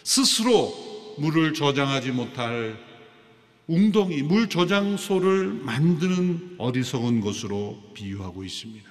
스스로 0.02 1.14
물을 1.18 1.54
저장하지 1.54 2.10
못할 2.10 2.87
웅덩이, 3.70 4.22
물 4.22 4.48
저장소를 4.48 5.52
만드는 5.52 6.54
어리석은 6.56 7.20
것으로 7.20 7.78
비유하고 7.92 8.42
있습니다. 8.42 8.88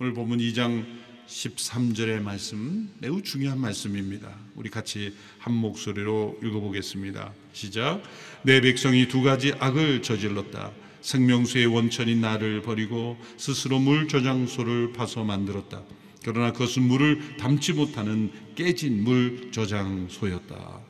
오늘 0.00 0.12
보면 0.12 0.40
2장 0.40 0.84
13절의 1.28 2.20
말씀 2.20 2.90
매우 2.98 3.22
중요한 3.22 3.60
말씀입니다. 3.60 4.36
우리 4.56 4.70
같이 4.70 5.14
한 5.38 5.54
목소리로 5.54 6.40
읽어보겠습니다. 6.42 7.32
시작. 7.52 8.02
내 8.42 8.60
백성이 8.60 9.06
두 9.06 9.22
가지 9.22 9.52
악을 9.60 10.02
저질렀다. 10.02 10.72
생명수의 11.00 11.66
원천인 11.66 12.22
나를 12.22 12.62
버리고 12.62 13.16
스스로 13.36 13.78
물 13.78 14.08
저장소를 14.08 14.94
파서 14.94 15.22
만들었다. 15.22 15.80
그러나 16.24 16.52
그것은 16.52 16.82
물을 16.82 17.36
담지 17.36 17.72
못하는 17.72 18.32
깨진 18.56 19.04
물 19.04 19.52
저장소였다. 19.52 20.80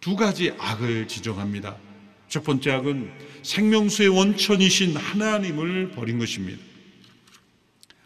두 0.00 0.16
가지 0.16 0.50
악을 0.58 1.08
지정합니다. 1.08 1.76
첫 2.34 2.42
번째 2.42 2.72
악은 2.72 3.12
생명수의 3.44 4.08
원천이신 4.08 4.96
하나님을 4.96 5.92
버린 5.92 6.18
것입니다. 6.18 6.60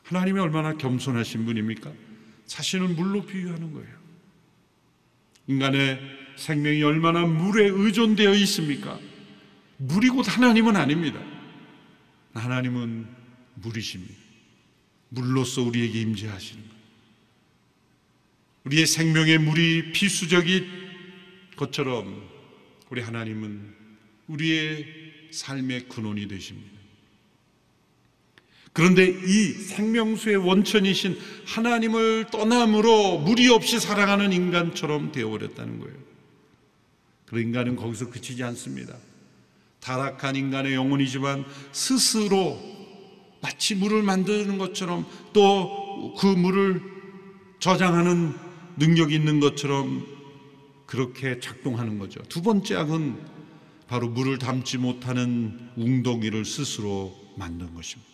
하나님이 0.03 0.39
얼마나 0.39 0.77
겸손하신 0.77 1.47
분입니까? 1.47 1.91
자신을 2.45 2.89
물로 2.89 3.25
비유하는 3.25 3.73
거예요. 3.73 3.89
인간의 5.47 5.99
생명이 6.37 6.83
얼마나 6.83 7.25
물에 7.25 7.71
의존되어 7.71 8.35
있습니까? 8.35 9.01
물이 9.79 10.11
곧 10.11 10.29
하나님은 10.29 10.77
아닙니다. 10.77 11.19
하나님은 12.35 13.07
물이십니다. 13.55 14.15
물로서 15.09 15.63
우리에게 15.63 16.03
임재하시는 16.03 16.69
것. 16.69 16.75
우리의 18.65 18.87
생명의 18.87 19.39
물이 19.39 19.93
필수적인 19.93 20.67
것처럼 21.57 22.29
우리 22.91 23.01
하나님은 23.01 23.88
우리의 24.29 24.87
삶의 25.31 25.89
근원이 25.89 26.29
되십니다. 26.29 26.79
그런데 28.73 29.09
이 29.09 29.53
생명수의 29.53 30.37
원천이신 30.37 31.19
하나님을 31.47 32.27
떠남으로 32.31 33.19
무리 33.19 33.49
없이 33.49 33.81
살아가는 33.81 34.33
인간처럼 34.33 35.11
되어버렸다는 35.11 35.81
거예요. 35.81 35.97
그 37.27 37.41
인간은 37.41 37.77
거기서 37.77 38.11
그치지 38.11 38.45
않습니다. 38.45 38.97
타락한 39.81 40.37
인간의 40.37 40.75
영혼이지만 40.75 41.45
스스로 41.73 42.59
마치 43.41 43.75
물을 43.75 44.03
만드는 44.03 44.59
것처럼 44.59 45.07
또 45.33 45.89
그 46.17 46.27
물을 46.27 46.81
저장하는 47.59 48.35
능력이 48.77 49.15
있는 49.15 49.41
것처럼 49.41 50.07
그렇게 50.87 51.41
작동하는 51.41 51.99
거죠. 51.99 52.21
두 52.29 52.43
번째 52.43 52.77
악은 52.77 53.38
바로 53.89 54.09
물을 54.09 54.39
담지 54.39 54.79
못하는 54.79 55.71
웅덩이를 55.77 56.45
스스로 56.45 57.17
만든 57.37 57.75
것입니다. 57.75 58.09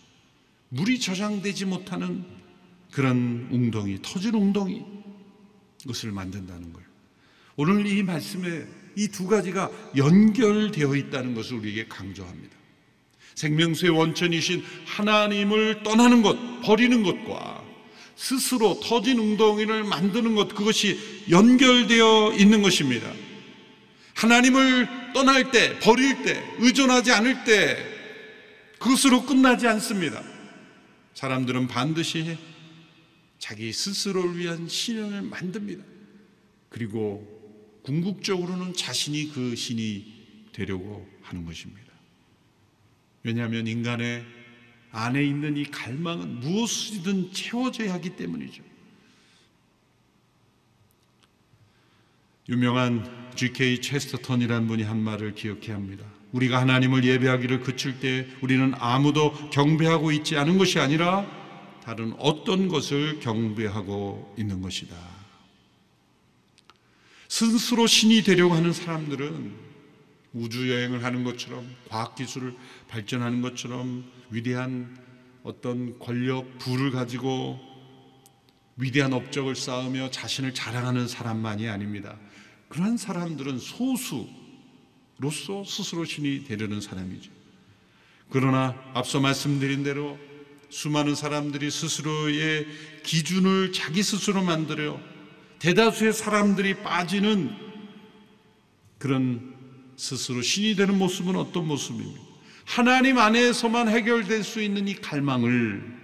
물이 0.69 0.99
저장되지 0.99 1.65
못하는 1.65 2.23
그런 2.91 3.47
웅덩이, 3.51 3.99
터진 4.01 4.33
웅덩이, 4.33 4.83
것을 5.85 6.11
만든다는 6.11 6.73
거예요. 6.73 6.87
오늘 7.57 7.85
이 7.85 8.01
말씀에 8.03 8.65
이 8.95 9.07
두 9.09 9.27
가지가 9.27 9.69
연결되어 9.97 10.95
있다는 10.95 11.35
것을 11.35 11.57
우리에게 11.57 11.87
강조합니다. 11.87 12.55
생명수의 13.35 13.91
원천이신 13.91 14.63
하나님을 14.85 15.83
떠나는 15.83 16.21
것, 16.21 16.37
버리는 16.61 17.03
것과 17.03 17.63
스스로 18.15 18.79
터진 18.81 19.19
웅덩이를 19.19 19.83
만드는 19.83 20.35
것, 20.35 20.55
그것이 20.55 20.97
연결되어 21.29 22.35
있는 22.37 22.61
것입니다. 22.61 23.11
하나님을 24.15 25.13
떠날 25.13 25.51
때, 25.51 25.77
버릴 25.79 26.23
때, 26.23 26.41
의존하지 26.59 27.11
않을 27.11 27.43
때, 27.43 27.77
그것으로 28.79 29.25
끝나지 29.25 29.67
않습니다. 29.67 30.23
사람들은 31.13 31.67
반드시 31.67 32.37
자기 33.39 33.71
스스로를 33.71 34.37
위한 34.37 34.67
신을 34.67 35.21
만듭니다. 35.21 35.83
그리고 36.69 37.35
궁극적으로는 37.83 38.73
자신이 38.73 39.31
그 39.33 39.55
신이 39.55 40.49
되려고 40.53 41.07
하는 41.21 41.45
것입니다. 41.45 41.85
왜냐하면 43.23 43.67
인간의 43.67 44.25
안에 44.91 45.23
있는 45.23 45.57
이 45.57 45.65
갈망은 45.65 46.39
무엇이든 46.39 47.33
채워져야 47.33 47.93
하기 47.95 48.15
때문이죠. 48.15 48.63
유명한 52.47 53.24
G.K. 53.35 53.81
체스터턴이라는 53.81 54.67
분이 54.67 54.83
한 54.83 54.99
말을 54.99 55.35
기억해야 55.35 55.75
합니다. 55.75 56.05
우리가 56.31 56.59
하나님을 56.59 57.03
예배하기를 57.03 57.61
그칠 57.61 57.99
때 57.99 58.27
우리는 58.41 58.73
아무도 58.77 59.31
경배하고 59.49 60.11
있지 60.11 60.37
않은 60.37 60.57
것이 60.57 60.79
아니라 60.79 61.25
다른 61.83 62.13
어떤 62.17 62.67
것을 62.67 63.19
경배하고 63.19 64.35
있는 64.37 64.61
것이다. 64.61 64.95
스스로 67.27 67.87
신이 67.87 68.23
되려고 68.23 68.53
하는 68.55 68.73
사람들은 68.73 69.53
우주 70.33 70.69
여행을 70.69 71.03
하는 71.03 71.23
것처럼 71.23 71.65
과학 71.89 72.15
기술을 72.15 72.55
발전하는 72.89 73.41
것처럼 73.41 74.03
위대한 74.29 74.97
어떤 75.43 75.97
권력, 75.99 76.57
부를 76.57 76.91
가지고 76.91 77.59
위대한 78.77 79.13
업적을 79.13 79.55
쌓으며 79.55 80.11
자신을 80.11 80.53
자랑하는 80.53 81.07
사람만이 81.07 81.69
아닙니다. 81.69 82.17
그러한 82.75 82.97
사람들은 82.97 83.57
소수 83.57 84.27
로서 85.17 85.63
스스로 85.63 86.03
신이 86.03 86.43
되려는 86.43 86.81
사람이죠. 86.81 87.31
그러나 88.29 88.75
앞서 88.93 89.21
말씀드린 89.21 89.81
대로 89.83 90.19
수많은 90.69 91.15
사람들이 91.15 91.71
스스로의 91.71 92.67
기준을 93.03 93.71
자기 93.71 94.03
스스로 94.03 94.43
만들어 94.43 94.99
대다수의 95.59 96.11
사람들이 96.11 96.81
빠지는 96.83 97.55
그런 98.97 99.55
스스로 99.95 100.41
신이 100.41 100.75
되는 100.75 100.97
모습은 100.97 101.37
어떤 101.37 101.67
모습입니까? 101.67 102.19
하나님 102.65 103.19
안에서만 103.19 103.87
해결될 103.87 104.43
수 104.43 104.61
있는 104.61 104.89
이 104.89 104.95
갈망을 104.95 105.95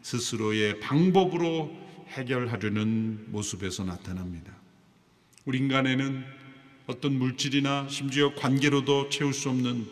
스스로의 0.00 0.80
방법으로 0.80 1.76
해결하려는 2.08 3.26
모습에서 3.32 3.84
나타납니다. 3.84 4.55
우리 5.46 5.58
인간에는 5.58 6.24
어떤 6.88 7.18
물질이나 7.18 7.86
심지어 7.88 8.34
관계로도 8.34 9.08
채울 9.10 9.32
수 9.32 9.48
없는 9.48 9.86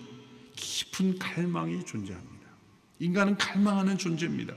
깊은 0.56 1.20
갈망이 1.20 1.84
존재합니다. 1.84 2.44
인간은 2.98 3.38
갈망하는 3.38 3.96
존재입니다. 3.96 4.52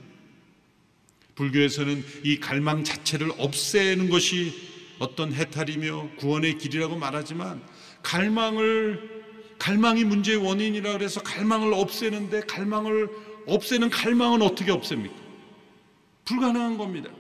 불교에서는 1.36 2.04
이 2.24 2.40
갈망 2.40 2.84
자체를 2.84 3.32
없애는 3.38 4.10
것이 4.10 4.54
어떤 4.98 5.34
해탈이며 5.34 6.16
구원의 6.18 6.58
길이라고 6.58 6.96
말하지만 6.96 7.62
갈망을 8.02 9.24
갈망이 9.60 10.04
문제의 10.04 10.38
원인이라 10.38 10.94
그래서 10.94 11.22
갈망을 11.22 11.74
없애는데 11.74 12.42
갈망을 12.42 13.08
없애는 13.46 13.92
갈망은 13.92 14.42
어떻게 14.42 14.72
없앱니까? 14.72 15.16
불가능한 16.26 16.80
겁니다. 16.80 17.12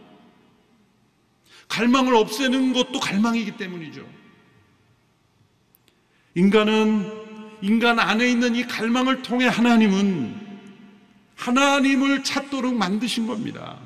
갈망을 1.67 2.15
없애는 2.15 2.73
것도 2.73 2.99
갈망이기 2.99 3.57
때문이죠. 3.57 4.07
인간은 6.35 7.27
인간 7.61 7.99
안에 7.99 8.29
있는 8.29 8.55
이 8.55 8.65
갈망을 8.67 9.21
통해 9.23 9.47
하나님은 9.47 10.47
하나님을 11.35 12.23
찾도록 12.23 12.75
만드신 12.75 13.27
겁니다. 13.27 13.79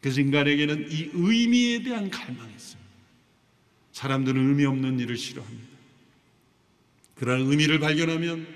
그래서 0.00 0.20
인간에게는 0.20 0.86
이 0.90 1.10
의미에 1.12 1.82
대한 1.82 2.10
갈망이 2.10 2.52
있어요. 2.54 2.80
사람들은 3.92 4.48
의미 4.48 4.64
없는 4.64 5.00
일을 5.00 5.16
싫어합니다. 5.16 5.66
그러한 7.16 7.50
의미를 7.50 7.80
발견하면 7.80 8.46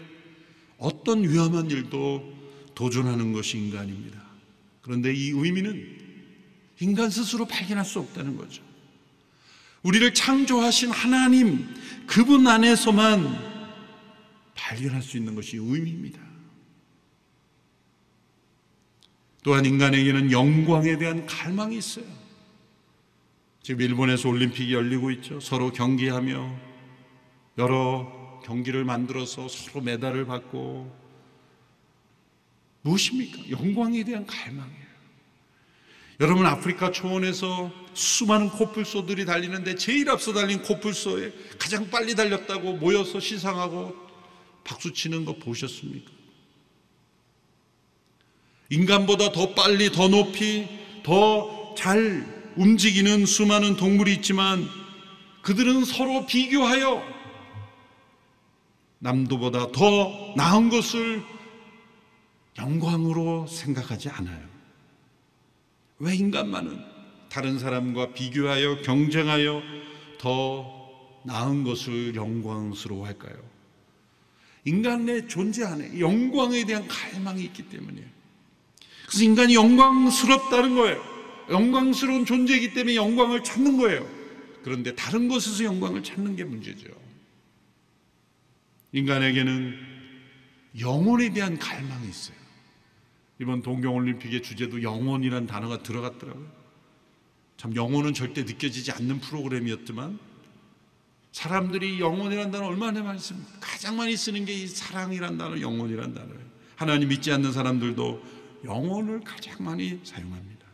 어떤 0.78 1.22
위험한 1.28 1.70
일도 1.70 2.38
도전하는 2.74 3.32
것이 3.32 3.58
인간입니다. 3.58 4.20
그런데 4.82 5.12
이 5.12 5.30
의미는 5.30 5.99
인간 6.80 7.10
스스로 7.10 7.46
발견할 7.46 7.84
수 7.84 7.98
없다는 8.00 8.36
거죠. 8.36 8.62
우리를 9.82 10.12
창조하신 10.12 10.90
하나님, 10.90 11.66
그분 12.06 12.46
안에서만 12.46 13.50
발견할 14.54 15.02
수 15.02 15.16
있는 15.16 15.34
것이 15.34 15.56
의미입니다. 15.56 16.20
또한 19.42 19.64
인간에게는 19.64 20.32
영광에 20.32 20.98
대한 20.98 21.24
갈망이 21.26 21.78
있어요. 21.78 22.04
지금 23.62 23.80
일본에서 23.82 24.28
올림픽이 24.28 24.72
열리고 24.74 25.10
있죠. 25.12 25.40
서로 25.40 25.72
경기하며 25.72 26.58
여러 27.58 28.40
경기를 28.44 28.84
만들어서 28.84 29.48
서로 29.48 29.82
메달을 29.82 30.26
받고 30.26 30.98
무엇입니까? 32.82 33.50
영광에 33.50 34.04
대한 34.04 34.26
갈망이에요. 34.26 34.79
여러분 36.20 36.44
아프리카 36.46 36.90
초원에서 36.90 37.70
수많은 37.94 38.50
코뿔소들이 38.50 39.24
달리는데 39.24 39.74
제일 39.76 40.10
앞서 40.10 40.32
달린 40.32 40.62
코뿔소에 40.62 41.32
가장 41.58 41.88
빨리 41.90 42.14
달렸다고 42.14 42.74
모여서 42.74 43.20
시상하고 43.20 43.94
박수 44.62 44.92
치는 44.92 45.24
거 45.24 45.34
보셨습니까? 45.36 46.10
인간보다 48.68 49.32
더 49.32 49.54
빨리, 49.54 49.90
더 49.90 50.08
높이, 50.08 50.68
더 51.02 51.60
잘 51.80 52.26
움직이는 52.56 53.24
수많은 53.24 53.76
동물이 53.76 54.12
있지만 54.16 54.68
그들은 55.40 55.86
서로 55.86 56.26
비교하여 56.26 57.02
남도보다 58.98 59.72
더 59.72 60.34
나은 60.36 60.68
것을 60.68 61.24
영광으로 62.58 63.46
생각하지 63.46 64.10
않아요. 64.10 64.49
왜 66.00 66.14
인간만은 66.16 66.82
다른 67.28 67.58
사람과 67.58 68.12
비교하여 68.12 68.80
경쟁하여 68.82 69.62
더 70.18 70.80
나은 71.24 71.62
것을 71.64 72.14
영광스러워 72.14 73.06
할까요? 73.06 73.36
인간의 74.64 75.28
존재 75.28 75.64
안에 75.64 76.00
영광에 76.00 76.64
대한 76.64 76.88
갈망이 76.88 77.42
있기 77.44 77.68
때문이에요. 77.68 78.06
그래서 79.06 79.24
인간이 79.24 79.54
영광스럽다는 79.54 80.74
거예요. 80.74 81.02
영광스러운 81.50 82.24
존재이기 82.24 82.74
때문에 82.74 82.96
영광을 82.96 83.44
찾는 83.44 83.76
거예요. 83.76 84.08
그런데 84.62 84.94
다른 84.94 85.28
곳에서 85.28 85.64
영광을 85.64 86.02
찾는 86.02 86.36
게 86.36 86.44
문제죠. 86.44 86.86
인간에게는 88.92 89.74
영혼에 90.80 91.32
대한 91.32 91.58
갈망이 91.58 92.08
있어요. 92.08 92.39
이번 93.40 93.62
동경올림픽의 93.62 94.42
주제도 94.42 94.82
영혼이란 94.82 95.46
단어가 95.46 95.82
들어갔더라고요. 95.82 96.46
참 97.56 97.74
영혼은 97.74 98.12
절대 98.12 98.42
느껴지지 98.42 98.92
않는 98.92 99.20
프로그램이었지만 99.20 100.18
사람들이 101.32 102.00
영혼이란 102.00 102.50
단어 102.50 102.66
얼마나 102.66 103.02
많이 103.02 103.18
씁니까? 103.18 103.48
가장 103.60 103.96
많이 103.96 104.16
쓰는 104.16 104.44
게 104.44 104.52
이 104.52 104.66
사랑이란 104.66 105.38
단어, 105.38 105.58
영혼이란 105.58 106.12
단어예요. 106.12 106.40
하나님 106.76 107.08
믿지 107.08 107.32
않는 107.32 107.52
사람들도 107.52 108.22
영혼을 108.64 109.20
가장 109.20 109.64
많이 109.64 110.00
사용합니다. 110.04 110.66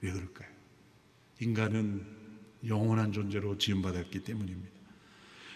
왜 0.00 0.10
그럴까요? 0.10 0.48
인간은 1.40 2.04
영원한 2.66 3.12
존재로 3.12 3.58
지음받았기 3.58 4.24
때문입니다. 4.24 4.76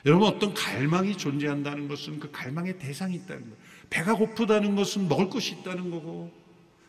여러분 0.07 0.29
어떤 0.29 0.55
갈망이 0.55 1.17
존재한다는 1.17 1.89
것은 1.89 2.21
그 2.21 2.31
갈망의 2.31 2.79
대상이 2.79 3.17
있다는 3.17 3.43
거예요. 3.43 3.57
배가 3.91 4.15
고프다는 4.15 4.77
것은 4.77 5.09
먹을 5.09 5.29
것이 5.29 5.57
있다는 5.57 5.91
거고 5.91 6.42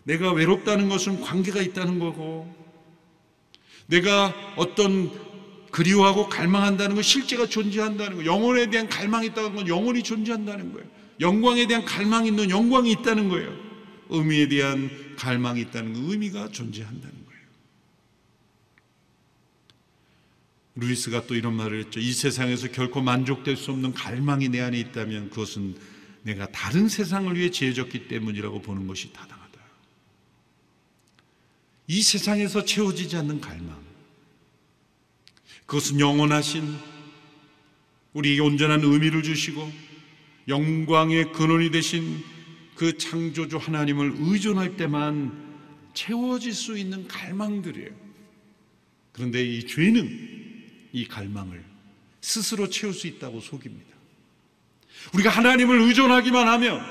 내가 0.04 0.32
외롭다는 0.32 0.90
것은 0.90 1.22
관계가 1.22 1.62
있다는 1.62 2.00
거고 2.00 2.54
내가 3.88 4.34
어떤 4.56 5.12
그리워하고 5.72 6.30
갈망한다는 6.30 6.96
건 6.96 7.04
실제가 7.04 7.48
존재한다는 7.48 8.18
거 8.18 8.26
영혼에 8.26 8.70
대한 8.70 8.88
갈망이 8.88 9.28
있다는 9.28 9.56
건 9.56 9.68
영혼이 9.68 10.04
존재한다는 10.04 10.72
거예요. 10.72 10.88
영광에 11.20 11.68
대한 11.68 11.84
갈망이 11.84 12.30
있는 12.30 12.50
영광이 12.50 12.92
있다는 12.92 13.30
거예요. 13.30 13.56
의미에 14.10 14.48
대한 14.48 15.16
갈망이 15.18 15.62
있다는 15.62 15.94
그 15.94 16.12
의미가 16.12 16.50
존재한다는 16.52 17.16
거예요. 17.26 17.42
루이스가 20.76 21.26
또 21.28 21.36
이런 21.36 21.56
말을 21.56 21.86
했죠. 21.86 22.00
이 22.00 22.12
세상에서 22.12 22.70
결코 22.70 23.02
만족될 23.02 23.58
수 23.58 23.72
없는 23.72 23.94
갈망이 23.94 24.50
내 24.50 24.62
안에 24.62 24.78
있다면 24.80 25.30
그것은 25.30 25.76
내가 26.24 26.48
다른 26.52 26.88
세상을 26.88 27.36
위해 27.36 27.50
지어졌기 27.50 28.08
때문이라고 28.08 28.62
보는 28.62 28.88
것이 28.88 29.12
타당하다. 29.12 29.33
이 31.88 32.02
세상에서 32.02 32.66
채워지지 32.66 33.16
않는 33.18 33.42
갈망. 33.42 33.82
그것은 35.66 36.00
영원하신 36.00 36.78
우리에게 38.14 38.42
온전한 38.42 38.82
의미를 38.84 39.24
주시고 39.24 39.72
영광의 40.48 41.32
근원이 41.32 41.72
되신 41.72 42.24
그 42.76 42.98
창조주 42.98 43.58
하나님을 43.58 44.16
의존할 44.18 44.78
때만 44.78 45.42
채워질 45.94 46.54
수 46.54 46.78
있는 46.78 47.08
갈망들이에요. 47.08 47.92
그런데 49.12 49.44
이 49.44 49.66
죄는 49.66 50.90
이 50.92 51.08
갈망을 51.08 51.64
스스로 52.22 52.70
채울 52.70 52.94
수 52.94 53.08
있다고 53.08 53.42
속입니다. 53.42 53.94
우리가 55.14 55.30
하나님을 55.30 55.82
의존하기만 55.82 56.48
하면 56.48 56.82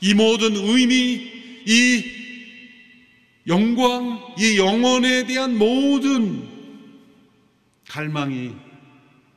이 0.00 0.14
모든 0.14 0.54
의미, 0.56 1.32
이 1.66 2.17
영광, 3.48 4.20
이 4.38 4.58
영혼에 4.58 5.26
대한 5.26 5.56
모든 5.56 6.46
갈망이 7.88 8.54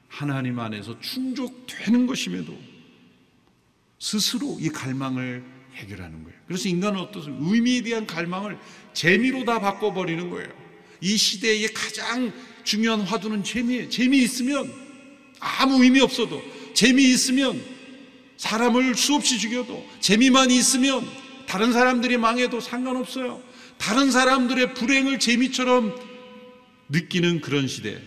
하나님 0.10 0.60
안에서 0.60 1.00
충족되는 1.00 2.06
것임에도 2.06 2.54
스스로 4.00 4.58
이 4.60 4.67
갈망을 4.67 5.43
해결하는 5.76 6.24
거예요. 6.26 6.38
그래서 6.45 6.67
인간은 6.67 7.00
어떻습 7.00 7.34
의미에 7.39 7.82
대한 7.82 8.06
갈망을 8.06 8.60
재미로 8.93 9.45
다 9.45 9.60
바꿔버리는 9.60 10.30
거예요. 10.30 10.50
이 11.00 11.15
시대의 11.15 11.69
가장 11.74 12.34
중요한 12.65 13.02
화두는 13.02 13.45
재미예요. 13.45 13.89
재미있으면 13.89 14.71
아무 15.39 15.82
의미 15.82 16.02
없어도 16.02 16.43
재미있으면 16.74 17.63
사람을 18.36 18.95
수없이 18.95 19.39
죽여도 19.39 19.88
재미만 20.02 20.52
있으면 20.52 21.08
다른 21.47 21.71
사람들이 21.71 22.17
망해도 22.17 22.60
상관없어요. 22.60 23.50
다른 23.82 24.12
사람들의 24.12 24.76
불행을 24.76 25.17
재미처럼 25.17 25.96
느끼는 26.89 27.41
그런 27.41 27.67
시대. 27.67 28.00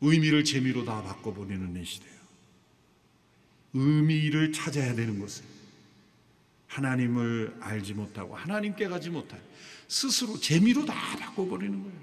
의미를 0.00 0.42
재미로 0.42 0.86
다 0.86 1.02
바꿔버리는 1.02 1.82
이 1.82 1.84
시대예요. 1.84 2.14
의미를 3.74 4.52
찾아야 4.52 4.94
되는 4.94 5.20
것은 5.20 5.44
하나님을 6.66 7.58
알지 7.60 7.92
못하고 7.92 8.36
하나님께 8.36 8.88
가지 8.88 9.10
못할 9.10 9.38
스스로 9.86 10.40
재미로 10.40 10.86
다 10.86 10.94
바꿔버리는 11.18 11.82
거예요. 11.82 11.98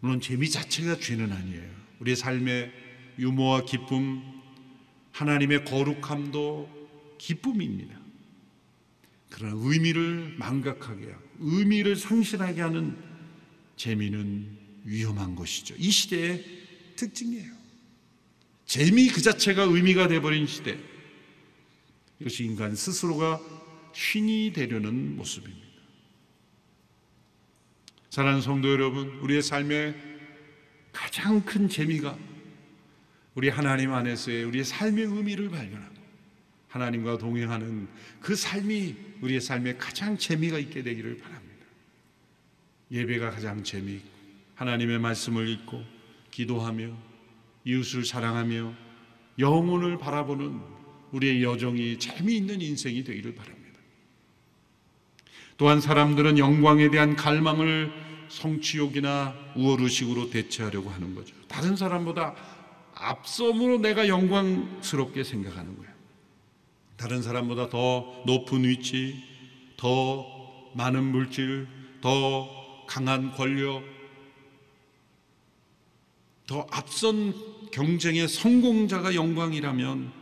물론 0.00 0.20
재미 0.20 0.50
자체가 0.50 0.98
죄는 0.98 1.32
아니에요. 1.32 1.70
우리의 2.00 2.16
삶의 2.16 2.70
유머와 3.18 3.64
기쁨, 3.64 4.22
하나님의 5.12 5.64
거룩함도 5.64 7.16
기쁨입니다. 7.16 7.99
그러나 9.30 9.54
의미를 9.56 10.34
망각하게 10.38 11.06
하고 11.06 11.22
의미를 11.38 11.96
상실하게 11.96 12.60
하는 12.60 12.96
재미는 13.76 14.58
위험한 14.84 15.34
것이죠. 15.36 15.74
이 15.78 15.90
시대의 15.90 16.44
특징이에요. 16.96 17.52
재미 18.66 19.08
그 19.08 19.22
자체가 19.22 19.62
의미가 19.62 20.08
되어버린 20.08 20.46
시대. 20.46 20.78
이것이 22.18 22.44
인간 22.44 22.74
스스로가 22.76 23.40
신이 23.94 24.52
되려는 24.52 25.16
모습입니다. 25.16 25.66
사랑하는 28.10 28.42
성도 28.42 28.70
여러분, 28.70 29.08
우리의 29.20 29.42
삶의 29.42 29.94
가장 30.92 31.44
큰 31.44 31.68
재미가 31.68 32.18
우리 33.34 33.48
하나님 33.48 33.92
안에서의 33.92 34.44
우리의 34.44 34.64
삶의 34.64 35.04
의미를 35.04 35.48
발견하고 35.48 35.89
하나님과 36.70 37.18
동행하는 37.18 37.88
그 38.20 38.34
삶이 38.34 38.94
우리의 39.20 39.40
삶에 39.40 39.76
가장 39.76 40.16
재미가 40.16 40.58
있게 40.58 40.82
되기를 40.82 41.18
바랍니다. 41.18 41.66
예배가 42.90 43.30
가장 43.30 43.62
재미있고 43.62 44.08
하나님의 44.54 44.98
말씀을 44.98 45.48
읽고 45.48 45.82
기도하며 46.30 46.96
이웃을 47.64 48.04
사랑하며 48.04 48.74
영혼을 49.38 49.98
바라보는 49.98 50.60
우리의 51.12 51.42
여정이 51.42 51.98
재미있는 51.98 52.60
인생이 52.60 53.02
되기를 53.04 53.34
바랍니다. 53.34 53.60
또한 55.56 55.80
사람들은 55.80 56.38
영광에 56.38 56.90
대한 56.90 57.16
갈망을 57.16 57.92
성취욕이나 58.28 59.34
우월의식으로 59.56 60.30
대체하려고 60.30 60.88
하는 60.88 61.14
거죠. 61.14 61.34
다른 61.48 61.74
사람보다 61.74 62.34
앞섬으로 62.94 63.78
내가 63.78 64.06
영광스럽게 64.08 65.24
생각하는 65.24 65.76
거예요. 65.76 65.99
다른 67.00 67.22
사람보다 67.22 67.70
더 67.70 68.22
높은 68.26 68.62
위치, 68.62 69.24
더 69.78 70.26
많은 70.74 71.02
물질, 71.02 71.66
더 72.02 72.46
강한 72.86 73.32
권력, 73.32 73.82
더 76.46 76.66
앞선 76.70 77.32
경쟁의 77.70 78.28
성공자가 78.28 79.14
영광이라면 79.14 80.12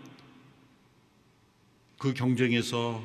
그 1.99 2.14
경쟁에서 2.14 3.03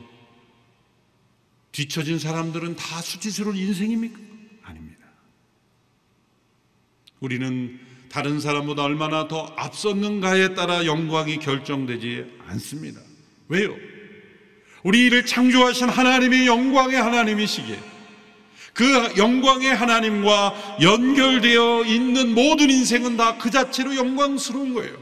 뒤처진 1.72 2.20
사람들은 2.20 2.76
다 2.76 3.02
수치스러운 3.02 3.58
인생입니까? 3.58 4.20
아닙니다. 4.62 5.04
우리는 7.22 7.80
다른 8.12 8.40
사람보다 8.40 8.84
얼마나 8.84 9.28
더 9.28 9.46
앞섰는가에 9.58 10.54
따라 10.54 10.86
영광이 10.86 11.40
결정되지 11.40 12.38
않습니다. 12.46 13.02
왜요? 13.48 13.76
우리를 14.84 15.26
창조하신 15.26 15.90
하나님이 15.90 16.46
영광의 16.48 17.02
하나님이시기에 17.02 17.80
그 18.74 19.14
영광의 19.18 19.74
하나님과 19.76 20.78
연결되어 20.82 21.86
있는 21.86 22.34
모든 22.34 22.70
인생은 22.70 23.18
다 23.18 23.38
그 23.38 23.52
자체로 23.52 23.96
영광스러운 23.96 24.74
거예요. 24.74 24.98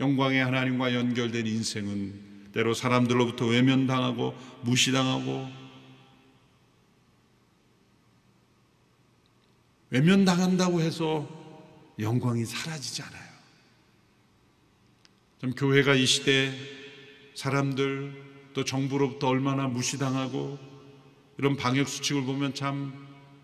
영광의 0.00 0.44
하나님과 0.44 0.94
연결된 0.94 1.46
인생은 1.46 2.50
때로 2.52 2.74
사람들로부터 2.74 3.46
외면당하고 3.46 4.34
무시당하고 4.62 5.48
외면당한다고 9.90 10.80
해서 10.80 11.28
영광이 11.98 12.44
사라지지 12.44 13.02
않아요. 13.02 13.23
좀 15.44 15.52
교회가 15.52 15.94
이 15.94 16.06
시대 16.06 16.50
사람들 17.34 18.14
또 18.54 18.64
정부로부터 18.64 19.28
얼마나 19.28 19.68
무시당하고 19.68 20.58
이런 21.36 21.54
방역 21.54 21.86
수칙을 21.86 22.24
보면 22.24 22.54
참 22.54 22.94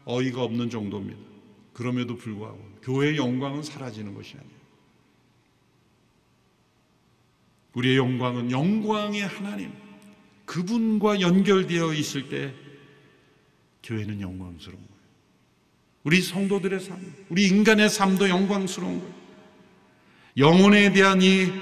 어이가 0.07 0.43
없는 0.43 0.71
정도입니다. 0.71 1.21
그럼에도 1.75 2.17
불구하고 2.17 2.59
교회의 2.83 3.19
영광은 3.19 3.63
사라지는 3.63 4.15
것이 4.15 4.33
아니에요. 4.39 4.61
우리의 7.75 7.97
영광은 7.99 8.51
영광의 8.51 9.21
하나님 9.21 9.71
그분과 10.47 11.21
연결되어 11.21 11.93
있을 11.93 12.31
때 12.31 12.55
교회는 13.83 14.23
영광스러운 14.23 14.79
거예요. 14.79 15.01
우리 16.05 16.23
성도들의 16.23 16.81
삶, 16.81 17.15
우리 17.29 17.47
인간의 17.47 17.91
삶도 17.91 18.31
영광스러운 18.31 19.01
거예요. 19.01 19.15
영혼에 20.39 20.95
대한 20.95 21.21
이 21.21 21.53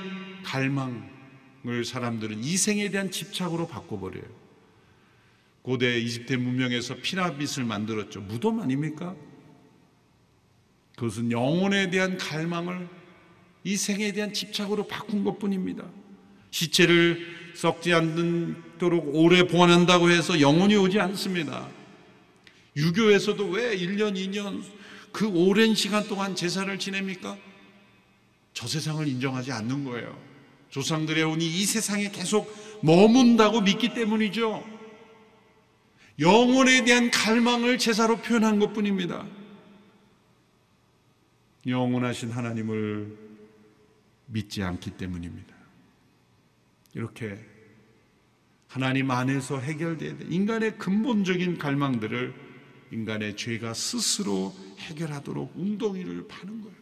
갈망을 0.45 1.85
사람들은 1.85 2.43
이생에 2.43 2.91
대한 2.91 3.11
집착으로 3.11 3.69
바꿔버려요. 3.69 4.25
고대 5.63 5.99
이집트 5.99 6.35
문명에서 6.35 6.97
피라빗을 6.97 7.65
만들었죠. 7.65 8.21
무덤 8.23 8.61
아닙니까? 8.61 9.15
그것은 10.97 11.31
영혼에 11.31 11.91
대한 11.91 12.17
갈망을 12.17 12.89
이 13.65 13.77
생에 13.77 14.13
대한 14.13 14.33
집착으로 14.33 14.87
바꾼 14.87 15.25
것 15.25 15.39
뿐입니다. 15.39 15.85
시체를 16.51 17.53
썩지 17.55 17.93
않도록 17.93 19.15
오래 19.15 19.47
보관한다고 19.47 20.11
해서 20.11 20.41
영혼이 20.41 20.75
오지 20.77 20.99
않습니다. 21.01 21.69
유교에서도 22.77 23.45
왜 23.49 23.77
1년, 23.77 24.15
2년 24.15 24.63
그 25.13 25.27
오랜 25.27 25.75
시간 25.75 26.07
동안 26.07 26.35
제사를 26.35 26.79
지냅니까? 26.79 27.37
저 28.55 28.67
세상을 28.67 29.07
인정하지 29.07 29.53
않는 29.53 29.85
거예요. 29.85 30.28
조상들의 30.71 31.23
혼이 31.25 31.47
이 31.47 31.65
세상에 31.65 32.11
계속 32.11 32.53
머문다고 32.83 33.63
믿기 33.63 33.95
때문이죠. 33.95 34.65
영혼에 36.21 36.85
대한 36.85 37.11
갈망을 37.11 37.79
제사로 37.79 38.19
표현한 38.19 38.59
것 38.59 38.73
뿐입니다. 38.73 39.27
영원하신 41.67 42.31
하나님을 42.31 43.17
믿지 44.27 44.63
않기 44.63 44.93
때문입니다. 44.93 45.55
이렇게 46.95 47.39
하나님 48.67 49.11
안에서 49.11 49.59
해결돼야 49.59 50.19
돼. 50.19 50.27
인간의 50.29 50.79
근본적인 50.79 51.59
갈망들을 51.59 52.35
인간의 52.91 53.37
죄가 53.37 53.75
스스로 53.75 54.55
해결하도록 54.79 55.53
웅덩이를 55.57 56.27
파는 56.29 56.63
거예요. 56.63 56.77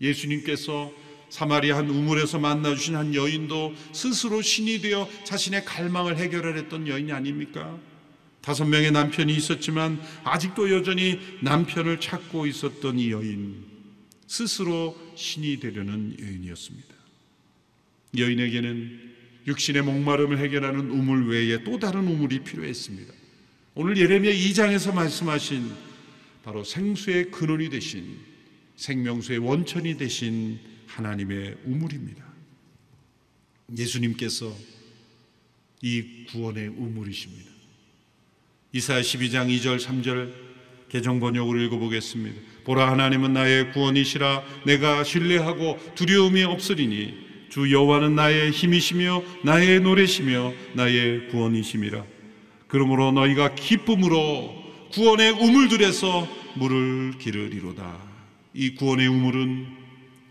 예수님께서 0.00 0.92
사마리아 1.30 1.76
한 1.76 1.90
우물에서 1.90 2.38
만나 2.38 2.74
주신 2.74 2.96
한 2.96 3.14
여인도 3.14 3.74
스스로 3.92 4.42
신이 4.42 4.80
되어 4.80 5.08
자신의 5.24 5.64
갈망을 5.64 6.16
해결하랬던 6.16 6.88
여인이 6.88 7.12
아닙니까? 7.12 7.78
다섯 8.40 8.64
명의 8.64 8.90
남편이 8.90 9.34
있었지만 9.34 10.00
아직도 10.24 10.70
여전히 10.72 11.20
남편을 11.42 12.00
찾고 12.00 12.46
있었던 12.46 12.98
이 12.98 13.10
여인 13.10 13.64
스스로 14.26 14.96
신이 15.16 15.60
되려는 15.60 16.16
여인이었습니다. 16.18 16.94
여인에게는 18.16 19.08
육신의 19.46 19.82
목마름을 19.82 20.38
해결하는 20.38 20.90
우물 20.90 21.28
외에 21.28 21.64
또 21.64 21.78
다른 21.78 22.06
우물이 22.06 22.40
필요했습니다. 22.44 23.12
오늘 23.74 23.96
예레미야 23.96 24.32
2장에서 24.32 24.94
말씀하신 24.94 25.70
바로 26.42 26.64
생수의 26.64 27.30
근원이 27.30 27.68
되신 27.70 28.18
생명수의 28.76 29.38
원천이 29.38 29.96
되신 29.96 30.58
하나님의 30.88 31.56
우물입니다. 31.64 32.24
예수님께서 33.76 34.52
이 35.82 36.24
구원의 36.30 36.68
우물이십니다. 36.68 37.50
이사야 38.72 39.00
12장 39.00 39.48
2절 39.48 39.78
3절 39.80 40.32
개정 40.88 41.20
번역으로 41.20 41.60
읽어보겠습니다. 41.60 42.40
보라 42.64 42.90
하나님은 42.90 43.32
나의 43.32 43.72
구원이시라 43.72 44.42
내가 44.66 45.04
신뢰하고 45.04 45.78
두려움이 45.94 46.42
없으리니 46.44 47.28
주 47.50 47.70
여호와는 47.72 48.14
나의 48.14 48.50
힘이시며 48.50 49.22
나의 49.44 49.80
노래시며 49.80 50.52
나의 50.74 51.28
구원이심이라. 51.28 52.04
그러므로 52.66 53.12
너희가 53.12 53.54
기쁨으로 53.54 54.54
구원의 54.92 55.32
우물들에서 55.32 56.28
물을 56.56 57.16
기르리로다. 57.18 57.98
이 58.54 58.74
구원의 58.74 59.06
우물은 59.08 59.77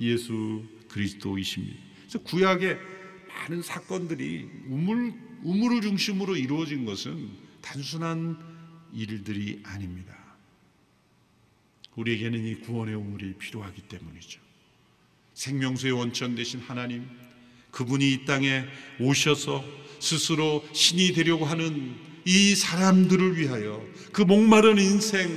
예수 0.01 0.63
그리스도이십니다. 0.89 1.77
그래서 2.01 2.19
구약의 2.19 2.77
많은 3.27 3.62
사건들이 3.62 4.47
우물 4.67 5.13
우물을 5.43 5.81
중심으로 5.81 6.36
이루어진 6.36 6.86
것은 6.86 7.29
단순한 7.62 8.38
일들이 8.93 9.62
아닙니다. 9.63 10.15
우리에게는 11.95 12.45
이 12.45 12.55
구원의 12.55 12.95
우물이 12.95 13.33
필요하기 13.36 13.83
때문이죠. 13.83 14.39
생명수의 15.33 15.93
원천 15.93 16.36
되신 16.36 16.60
하나님, 16.62 17.07
그분이 17.71 18.12
이 18.12 18.25
땅에 18.25 18.65
오셔서 18.99 19.63
스스로 19.99 20.67
신이 20.73 21.13
되려고 21.13 21.45
하는 21.45 21.95
이 22.25 22.55
사람들을 22.55 23.38
위하여 23.38 23.86
그 24.12 24.21
목마른 24.21 24.77
인생, 24.79 25.29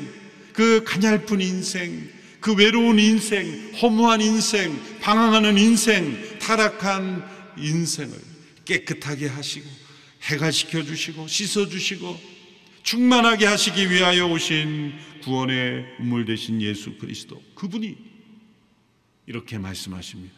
그 0.53 0.83
가냘픈 0.85 1.41
인생, 1.41 2.11
그 2.41 2.55
외로운 2.55 2.99
인생, 2.99 3.73
허무한 3.81 4.21
인생, 4.21 4.79
방황하는 5.01 5.59
인생, 5.59 6.39
타락한 6.39 7.25
인생을 7.59 8.17
깨끗하게 8.65 9.29
하시고 9.29 9.69
해가시켜 10.23 10.83
주시고 10.83 11.29
씻어 11.29 11.69
주시고 11.69 12.19
충만하게 12.83 13.47
하시기 13.47 13.91
위하여 13.91 14.27
오신 14.27 14.93
구원의 15.23 15.85
우물 16.01 16.25
되신 16.25 16.63
예수 16.63 16.97
그리스도 16.99 17.43
그분이 17.55 17.97
이렇게 19.27 19.59
말씀하십니다. 19.59 20.35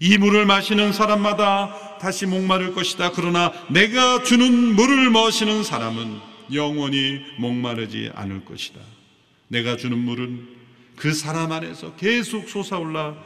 이 0.00 0.16
물을 0.16 0.46
마시는 0.46 0.92
사람마다 0.92 1.98
다시 1.98 2.26
목마를 2.26 2.72
것이다. 2.72 3.12
그러나 3.12 3.52
내가 3.70 4.22
주는 4.22 4.74
물을 4.74 5.10
마시는 5.10 5.64
사람은 5.64 6.20
영원히 6.52 7.20
목마르지 7.38 8.10
않을 8.14 8.44
것이다. 8.44 8.80
내가 9.48 9.76
주는 9.76 9.98
물은 9.98 10.57
그 10.98 11.14
사람 11.14 11.52
안에서 11.52 11.94
계속 11.94 12.48
솟아올라 12.48 13.16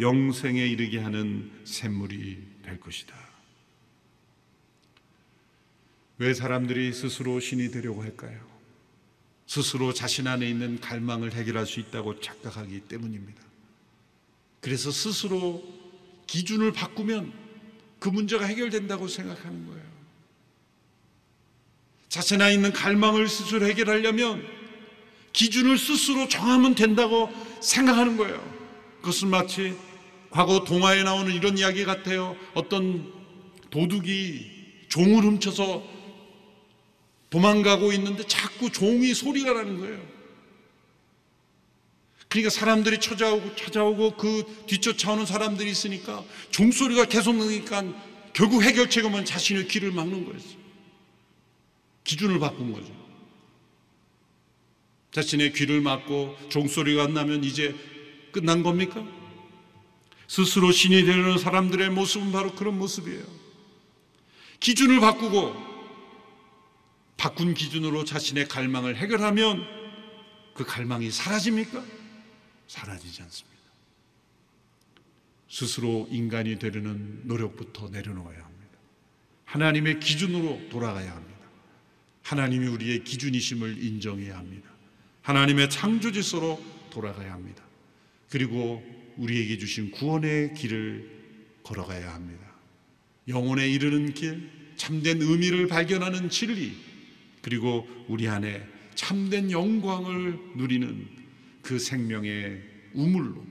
영생에 0.00 0.66
이르게 0.66 0.98
하는 0.98 1.50
샘물이 1.64 2.38
될 2.62 2.78
것이다. 2.78 3.14
왜 6.18 6.34
사람들이 6.34 6.92
스스로 6.92 7.40
신이 7.40 7.70
되려고 7.70 8.02
할까요? 8.02 8.38
스스로 9.46 9.92
자신 9.94 10.26
안에 10.26 10.48
있는 10.48 10.78
갈망을 10.80 11.32
해결할 11.32 11.66
수 11.66 11.80
있다고 11.80 12.20
착각하기 12.20 12.80
때문입니다. 12.80 13.42
그래서 14.60 14.90
스스로 14.90 15.62
기준을 16.26 16.72
바꾸면 16.72 17.32
그 17.98 18.08
문제가 18.10 18.44
해결된다고 18.44 19.08
생각하는 19.08 19.66
거예요. 19.66 19.82
자신 22.08 22.42
안에 22.42 22.54
있는 22.54 22.72
갈망을 22.72 23.26
스스로 23.28 23.66
해결하려면 23.66 24.61
기준을 25.32 25.78
스스로 25.78 26.28
정하면 26.28 26.74
된다고 26.74 27.30
생각하는 27.60 28.16
거예요. 28.16 28.42
그것은 29.00 29.28
마치 29.28 29.74
과거 30.30 30.64
동화에 30.64 31.02
나오는 31.02 31.32
이런 31.32 31.58
이야기 31.58 31.84
같아요. 31.84 32.36
어떤 32.54 33.12
도둑이 33.70 34.50
종을 34.88 35.22
훔쳐서 35.22 35.82
도망가고 37.30 37.92
있는데 37.94 38.26
자꾸 38.26 38.70
종이 38.70 39.14
소리가 39.14 39.52
나는 39.54 39.80
거예요. 39.80 40.12
그러니까 42.28 42.50
사람들이 42.50 42.98
찾아오고 42.98 43.56
찾아오고 43.56 44.16
그 44.16 44.64
뒤쫓아오는 44.66 45.26
사람들이 45.26 45.70
있으니까 45.70 46.24
종소리가 46.50 47.06
계속 47.06 47.36
나니까 47.36 47.84
결국 48.32 48.62
해결책은 48.62 49.24
자신의 49.24 49.68
길을 49.68 49.92
막는 49.92 50.24
거였어요. 50.24 50.62
기준을 52.04 52.38
바꾼 52.38 52.72
거죠. 52.72 53.01
자신의 55.12 55.52
귀를 55.52 55.80
막고 55.82 56.36
종소리가 56.48 57.04
안 57.04 57.14
나면 57.14 57.44
이제 57.44 57.74
끝난 58.32 58.62
겁니까? 58.62 59.06
스스로 60.26 60.72
신이 60.72 61.04
되려는 61.04 61.36
사람들의 61.38 61.90
모습은 61.90 62.32
바로 62.32 62.54
그런 62.54 62.78
모습이에요. 62.78 63.22
기준을 64.58 65.00
바꾸고 65.00 65.54
바꾼 67.18 67.52
기준으로 67.52 68.04
자신의 68.04 68.48
갈망을 68.48 68.96
해결하면 68.96 69.62
그 70.54 70.64
갈망이 70.64 71.10
사라집니까? 71.10 71.84
사라지지 72.68 73.22
않습니다. 73.22 73.58
스스로 75.48 76.08
인간이 76.10 76.58
되려는 76.58 77.20
노력부터 77.24 77.90
내려놓아야 77.90 78.42
합니다. 78.42 78.78
하나님의 79.44 80.00
기준으로 80.00 80.70
돌아가야 80.70 81.14
합니다. 81.14 81.40
하나님이 82.22 82.66
우리의 82.68 83.04
기준이심을 83.04 83.84
인정해야 83.84 84.38
합니다. 84.38 84.71
하나님의 85.22 85.70
창조 85.70 86.12
질서로 86.12 86.62
돌아가야 86.90 87.32
합니다. 87.32 87.62
그리고 88.28 88.82
우리에게 89.16 89.58
주신 89.58 89.90
구원의 89.90 90.54
길을 90.54 91.10
걸어가야 91.62 92.12
합니다. 92.14 92.52
영혼에 93.28 93.68
이르는 93.68 94.14
길, 94.14 94.50
참된 94.76 95.22
의미를 95.22 95.68
발견하는 95.68 96.28
진리, 96.28 96.72
그리고 97.40 97.86
우리 98.08 98.28
안에 98.28 98.66
참된 98.94 99.50
영광을 99.50 100.38
누리는 100.56 101.06
그 101.62 101.78
생명의 101.78 102.62
우물로 102.94 103.44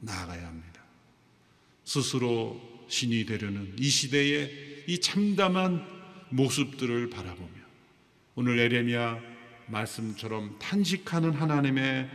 나아가야 0.00 0.46
합니다. 0.46 0.82
스스로 1.84 2.60
신이 2.88 3.26
되려는 3.26 3.74
이 3.78 3.88
시대의 3.88 4.84
이 4.86 5.00
참담한 5.00 5.84
모습들을 6.30 7.10
바라보며 7.10 7.50
오늘 8.34 8.58
에레미야 8.58 9.35
말씀처럼 9.66 10.58
탄식하는 10.58 11.32
하나님의 11.32 12.08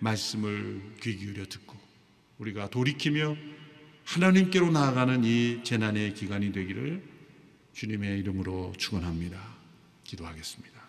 말씀을 0.00 0.82
귀 1.02 1.16
기울여 1.16 1.46
듣고 1.46 1.76
우리가 2.38 2.68
돌이키며 2.70 3.36
하나님께로 4.04 4.70
나아가는 4.70 5.24
이 5.24 5.62
재난의 5.64 6.14
기간이 6.14 6.52
되기를 6.52 7.02
주님의 7.72 8.20
이름으로 8.20 8.72
축원합니다. 8.78 9.38
기도하겠습니다. 10.04 10.80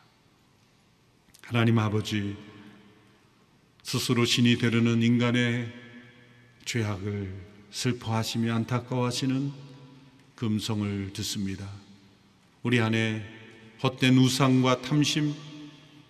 하나님 1.44 1.80
아버지 1.80 2.38
스스로 3.84 4.26
신이 4.26 4.58
되려는 4.58 5.02
인간의 5.02 5.72
죄악을 6.66 7.34
슬퍼하시며 7.72 8.54
안타까워하시는 8.54 9.52
금성을 10.36 11.14
듣습니다. 11.14 11.70
우리 12.64 12.80
안에 12.82 13.26
헛된 13.82 14.18
우상과 14.18 14.82
탐심, 14.82 15.34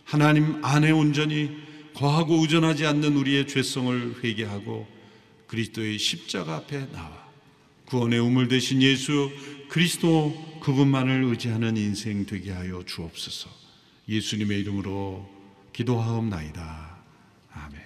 하나님 0.07 0.63
안에 0.63 0.91
온전히 0.91 1.51
거하고 1.93 2.35
의존하지 2.35 2.85
않는 2.85 3.17
우리의 3.17 3.45
죄성을 3.45 4.23
회개하고 4.23 4.87
그리스도의 5.47 5.97
십자가 5.97 6.55
앞에 6.55 6.89
나와 6.91 7.27
구원의 7.87 8.17
우물 8.19 8.47
대신 8.47 8.81
예수 8.81 9.29
그리스도 9.67 10.33
그분만을 10.61 11.25
의지하는 11.25 11.75
인생 11.75 12.25
되게 12.25 12.51
하여 12.51 12.83
주옵소서. 12.85 13.49
예수님의 14.07 14.61
이름으로 14.61 15.27
기도하옵나이다. 15.73 16.97
아멘. 17.51 17.81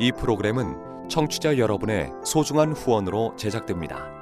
이 0.00 0.10
프로그램은 0.18 1.08
청취자 1.08 1.58
여러분의 1.58 2.10
소중한 2.24 2.72
후원으로 2.72 3.36
제작됩니다. 3.38 4.21